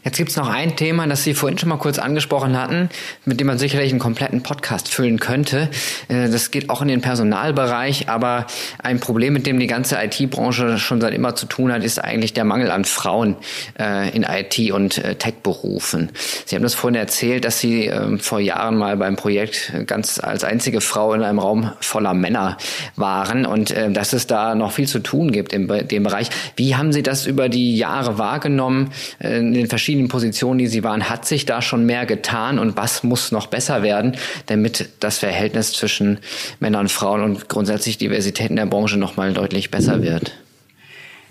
[0.06, 2.90] Jetzt gibt's noch ein Thema, das Sie vorhin schon mal kurz angesprochen hatten,
[3.24, 5.68] mit dem man sicherlich einen kompletten Podcast füllen könnte.
[6.06, 8.46] Äh, das geht auch in den Personalbereich, aber
[8.80, 12.34] ein Problem, mit dem die ganze IT-Branche schon seit immer zu tun hat, ist eigentlich
[12.34, 13.34] der Mangel an Frauen
[13.80, 16.10] äh, in IT- und äh, Tech-Berufen.
[16.44, 20.44] Sie haben das vorhin erzählt, dass Sie ähm, vor Jahren mal beim Projekt ganz als
[20.44, 22.58] einzige Frau in einem Raum voller Männer
[22.94, 26.30] waren und dass es da noch viel zu tun gibt in dem Bereich.
[26.54, 30.84] Wie haben Sie das über die Jahre wahrgenommen in den verschiedenen verschiedenen Positionen, die Sie
[30.84, 34.16] waren, hat sich da schon mehr getan und was muss noch besser werden,
[34.46, 36.18] damit das Verhältnis zwischen
[36.60, 40.32] Männern und Frauen und grundsätzlich Diversität in der Branche nochmal deutlich besser wird?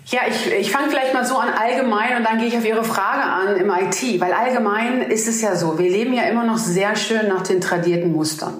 [0.06, 2.84] Ja, ich, ich fange vielleicht mal so an allgemein und dann gehe ich auf Ihre
[2.84, 6.58] Frage an im IT, weil allgemein ist es ja so, wir leben ja immer noch
[6.58, 8.54] sehr schön nach den tradierten Mustern.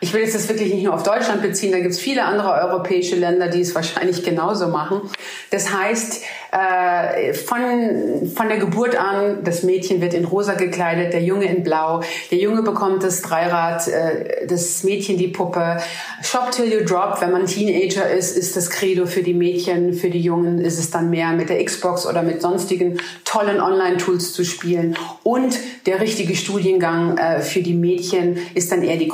[0.00, 2.52] Ich will jetzt das wirklich nicht nur auf Deutschland beziehen, da gibt es viele andere
[2.52, 5.00] europäische Länder, die es wahrscheinlich genauso machen.
[5.50, 6.22] Das heißt,
[6.52, 11.62] äh, von, von der Geburt an, das Mädchen wird in rosa gekleidet, der Junge in
[11.62, 15.78] blau, der Junge bekommt das Dreirad, äh, das Mädchen die Puppe.
[16.22, 20.10] Shop till you drop, wenn man Teenager ist, ist das Credo für die Mädchen, für
[20.10, 24.44] die Jungen ist es dann mehr mit der Xbox oder mit sonstigen tollen Online-Tools zu
[24.44, 24.96] spielen.
[25.22, 29.08] Und der richtige Studiengang äh, für die Mädchen ist dann eher die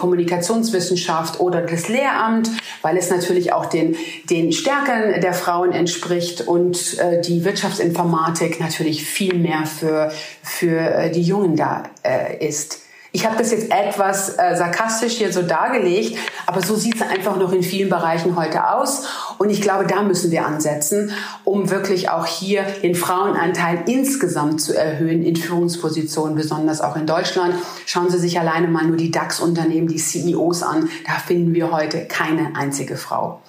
[0.72, 2.50] Kommunikationswissenschaft oder das Lehramt,
[2.82, 3.96] weil es natürlich auch den,
[4.30, 10.12] den Stärken der Frauen entspricht und äh, die Wirtschaftsinformatik natürlich viel mehr für,
[10.42, 12.80] für äh, die Jungen da äh, ist.
[13.14, 17.36] Ich habe das jetzt etwas äh, sarkastisch hier so dargelegt, aber so sieht es einfach
[17.36, 19.04] noch in vielen Bereichen heute aus.
[19.36, 21.12] Und ich glaube, da müssen wir ansetzen,
[21.44, 27.54] um wirklich auch hier den Frauenanteil insgesamt zu erhöhen in Führungspositionen, besonders auch in Deutschland.
[27.84, 30.88] Schauen Sie sich alleine mal nur die DAX-Unternehmen, die CEOs an.
[31.06, 33.42] Da finden wir heute keine einzige Frau.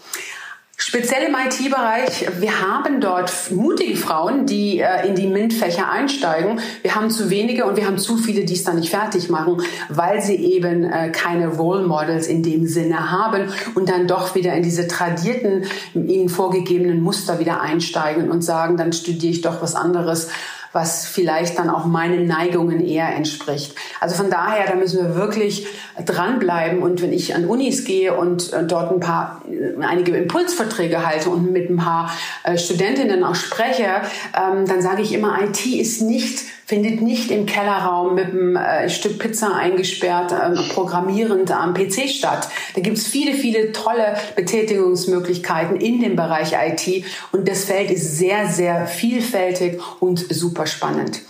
[0.95, 6.59] Speziell im IT-Bereich, wir haben dort mutige Frauen, die äh, in die MINT-Fächer einsteigen.
[6.83, 9.59] Wir haben zu wenige und wir haben zu viele, die es dann nicht fertig machen,
[9.89, 14.53] weil sie eben äh, keine Role Models in dem Sinne haben und dann doch wieder
[14.53, 15.65] in diese tradierten,
[15.95, 20.29] ihnen vorgegebenen Muster wieder einsteigen und sagen, dann studiere ich doch was anderes
[20.73, 23.75] was vielleicht dann auch meinen Neigungen eher entspricht.
[24.01, 25.67] Also von daher, da müssen wir wirklich
[26.03, 26.81] dranbleiben.
[26.81, 31.29] Und wenn ich an Unis gehe und äh, dort ein paar, äh, einige Impulsverträge halte
[31.29, 32.11] und mit ein paar
[32.43, 34.01] äh, Studentinnen auch spreche,
[34.35, 38.89] ähm, dann sage ich immer, IT ist nicht findet nicht im Kellerraum mit einem äh,
[38.89, 42.49] Stück Pizza eingesperrt, äh, programmierend am PC statt.
[42.75, 48.17] Da gibt es viele, viele tolle Betätigungsmöglichkeiten in dem Bereich IT und das Feld ist
[48.17, 51.21] sehr, sehr vielfältig und super spannend.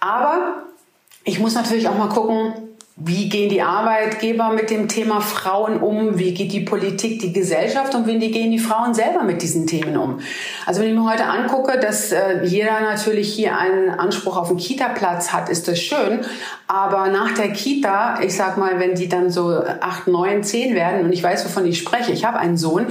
[0.00, 0.62] Aber
[1.24, 2.67] ich muss natürlich auch mal gucken,
[3.00, 6.18] wie gehen die Arbeitgeber mit dem Thema Frauen um?
[6.18, 9.96] Wie geht die Politik, die Gesellschaft und wie gehen die Frauen selber mit diesen Themen
[9.96, 10.18] um?
[10.66, 14.58] Also wenn ich mir heute angucke, dass äh, jeder natürlich hier einen Anspruch auf einen
[14.58, 16.22] Kita-Platz hat, ist das schön.
[16.66, 21.04] Aber nach der Kita, ich sag mal, wenn die dann so acht, neun, zehn werden
[21.04, 22.88] und ich weiß, wovon ich spreche, ich habe einen Sohn,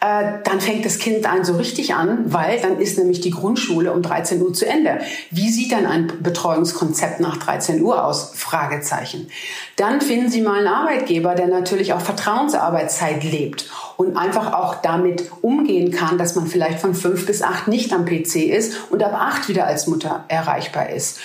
[0.00, 3.90] äh, dann fängt das Kind an so richtig an, weil dann ist nämlich die Grundschule
[3.92, 4.98] um 13 Uhr zu Ende.
[5.30, 8.32] Wie sieht dann ein Betreuungskonzept nach 13 Uhr aus?
[8.34, 9.28] Fragezeichen.
[9.76, 15.30] Dann finden Sie mal einen Arbeitgeber, der natürlich auch Vertrauensarbeitszeit lebt und einfach auch damit
[15.42, 19.14] umgehen kann, dass man vielleicht von fünf bis acht nicht am PC ist und ab
[19.14, 21.18] acht wieder als Mutter erreichbar ist.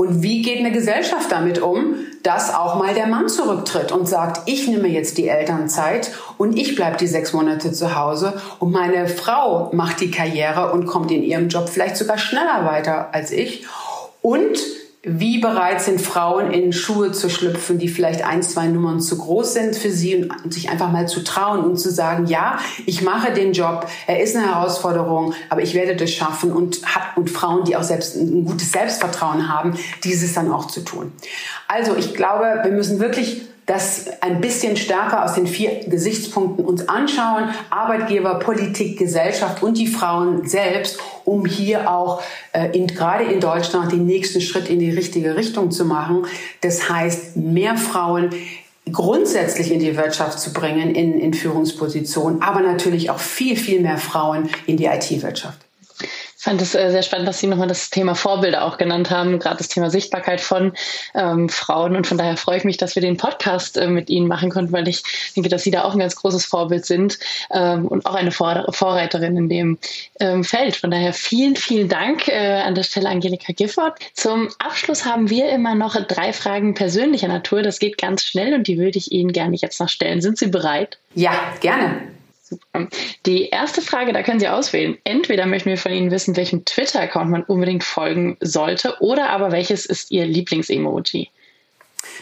[0.00, 4.48] Und wie geht eine Gesellschaft damit um, dass auch mal der Mann zurücktritt und sagt,
[4.48, 9.08] ich nehme jetzt die Elternzeit und ich bleibe die sechs Monate zu Hause und meine
[9.08, 13.66] Frau macht die Karriere und kommt in ihrem Job vielleicht sogar schneller weiter als ich.
[14.22, 14.58] Und
[15.02, 19.54] wie bereit sind Frauen in Schuhe zu schlüpfen, die vielleicht ein, zwei Nummern zu groß
[19.54, 23.32] sind für sie und sich einfach mal zu trauen und zu sagen, ja, ich mache
[23.32, 26.82] den Job, er ist eine Herausforderung, aber ich werde das schaffen und
[27.16, 31.12] und Frauen, die auch selbst ein gutes Selbstvertrauen haben, dieses dann auch zu tun.
[31.68, 36.88] Also ich glaube, wir müssen wirklich das ein bisschen stärker aus den vier Gesichtspunkten uns
[36.88, 40.98] anschauen, Arbeitgeber, Politik, Gesellschaft und die Frauen selbst,
[41.30, 42.22] um hier auch
[42.52, 46.26] äh, in, gerade in Deutschland den nächsten Schritt in die richtige Richtung zu machen.
[46.60, 48.30] Das heißt, mehr Frauen
[48.90, 53.98] grundsätzlich in die Wirtschaft zu bringen, in, in Führungspositionen, aber natürlich auch viel, viel mehr
[53.98, 55.58] Frauen in die IT-Wirtschaft.
[56.40, 59.38] Ich fand es äh, sehr spannend, dass Sie nochmal das Thema Vorbilder auch genannt haben,
[59.38, 60.72] gerade das Thema Sichtbarkeit von
[61.14, 61.94] ähm, Frauen.
[61.94, 64.72] Und von daher freue ich mich, dass wir den Podcast äh, mit Ihnen machen konnten,
[64.72, 65.02] weil ich
[65.36, 67.18] denke, dass Sie da auch ein ganz großes Vorbild sind
[67.50, 69.78] ähm, und auch eine Vor Vorreiterin in dem
[70.18, 70.76] ähm, Feld.
[70.76, 73.98] Von daher vielen, vielen Dank äh, an der Stelle Angelika Gifford.
[74.14, 77.60] Zum Abschluss haben wir immer noch drei Fragen persönlicher Natur.
[77.60, 80.22] Das geht ganz schnell und die würde ich Ihnen gerne jetzt noch stellen.
[80.22, 80.96] Sind Sie bereit?
[81.14, 82.00] Ja, gerne.
[82.50, 82.88] Super.
[83.26, 84.98] Die erste Frage, da können Sie auswählen.
[85.04, 89.86] Entweder möchten wir von Ihnen wissen, welchem Twitter-Account man unbedingt folgen sollte, oder aber welches
[89.86, 91.30] ist Ihr Lieblings-Emoji?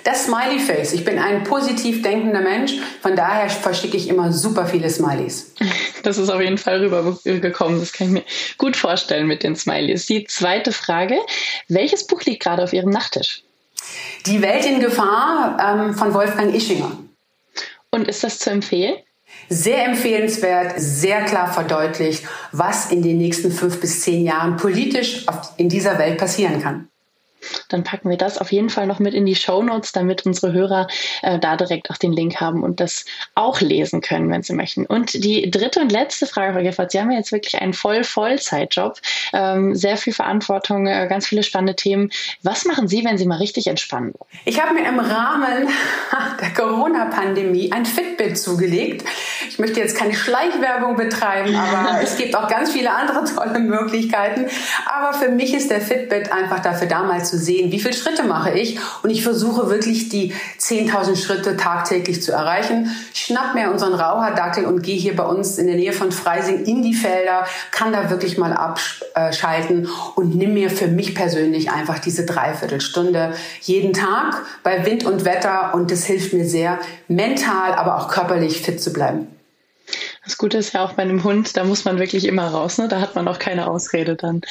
[0.04, 0.92] Das Smiley Face.
[0.92, 5.54] Ich bin ein positiv denkender Mensch, von daher verschicke ich immer super viele Smileys.
[6.04, 7.80] Das ist auf jeden Fall rübergekommen.
[7.80, 8.22] Das kann ich mir
[8.56, 10.06] gut vorstellen mit den Smileys.
[10.06, 11.18] Die zweite Frage:
[11.66, 13.42] Welches Buch liegt gerade auf Ihrem Nachttisch?
[14.24, 16.96] Die Welt in Gefahr ähm, von Wolfgang Ischinger.
[17.90, 18.94] Und ist das zu empfehlen?
[19.48, 25.26] Sehr empfehlenswert, sehr klar verdeutlicht, was in den nächsten fünf bis zehn Jahren politisch
[25.56, 26.88] in dieser Welt passieren kann
[27.68, 30.52] dann packen wir das auf jeden Fall noch mit in die Show Notes, damit unsere
[30.52, 30.88] Hörer
[31.22, 34.86] äh, da direkt auch den Link haben und das auch lesen können, wenn sie möchten.
[34.86, 38.04] Und die dritte und letzte Frage, Frau Giffert, Sie haben ja jetzt wirklich einen voll
[38.04, 38.98] Vollzeitjob,
[39.32, 42.10] ähm, sehr viel Verantwortung, äh, ganz viele spannende Themen.
[42.42, 44.14] Was machen Sie, wenn Sie mal richtig entspannen?
[44.44, 45.68] Ich habe mir im Rahmen
[46.40, 49.04] der Corona-Pandemie ein Fitbit zugelegt.
[49.48, 54.46] Ich möchte jetzt keine Schleichwerbung betreiben, aber es gibt auch ganz viele andere tolle Möglichkeiten.
[54.86, 58.50] Aber für mich ist der Fitbit einfach dafür damals zu sehen, wie viele Schritte mache
[58.50, 58.78] ich.
[59.02, 62.94] Und ich versuche wirklich die 10.000 Schritte tagtäglich zu erreichen.
[63.14, 66.64] Ich schnapp mir unseren Rauherdackel und gehe hier bei uns in der Nähe von Freising
[66.64, 71.98] in die Felder, kann da wirklich mal abschalten und nimm mir für mich persönlich einfach
[71.98, 75.74] diese Dreiviertelstunde jeden Tag bei Wind und Wetter.
[75.74, 76.78] Und das hilft mir sehr,
[77.08, 79.28] mental, aber auch körperlich fit zu bleiben.
[80.24, 82.86] Das Gute ist ja auch bei einem Hund, da muss man wirklich immer raus, ne?
[82.88, 84.42] Da hat man auch keine Ausrede dann.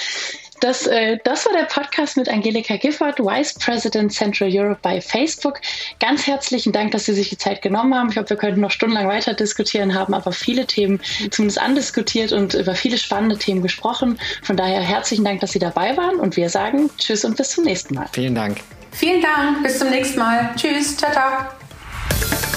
[0.59, 5.59] Das, äh, das war der Podcast mit Angelika Gifford, Vice President Central Europe bei Facebook.
[5.99, 8.09] Ganz herzlichen Dank, dass Sie sich die Zeit genommen haben.
[8.09, 10.99] Ich glaube, wir könnten noch stundenlang weiter diskutieren, haben aber viele Themen
[11.31, 14.19] zumindest andiskutiert und über viele spannende Themen gesprochen.
[14.43, 17.63] Von daher herzlichen Dank, dass Sie dabei waren und wir sagen Tschüss und bis zum
[17.63, 18.07] nächsten Mal.
[18.11, 18.57] Vielen Dank.
[18.91, 20.49] Vielen Dank, bis zum nächsten Mal.
[20.55, 22.56] Tschüss, ciao, ciao.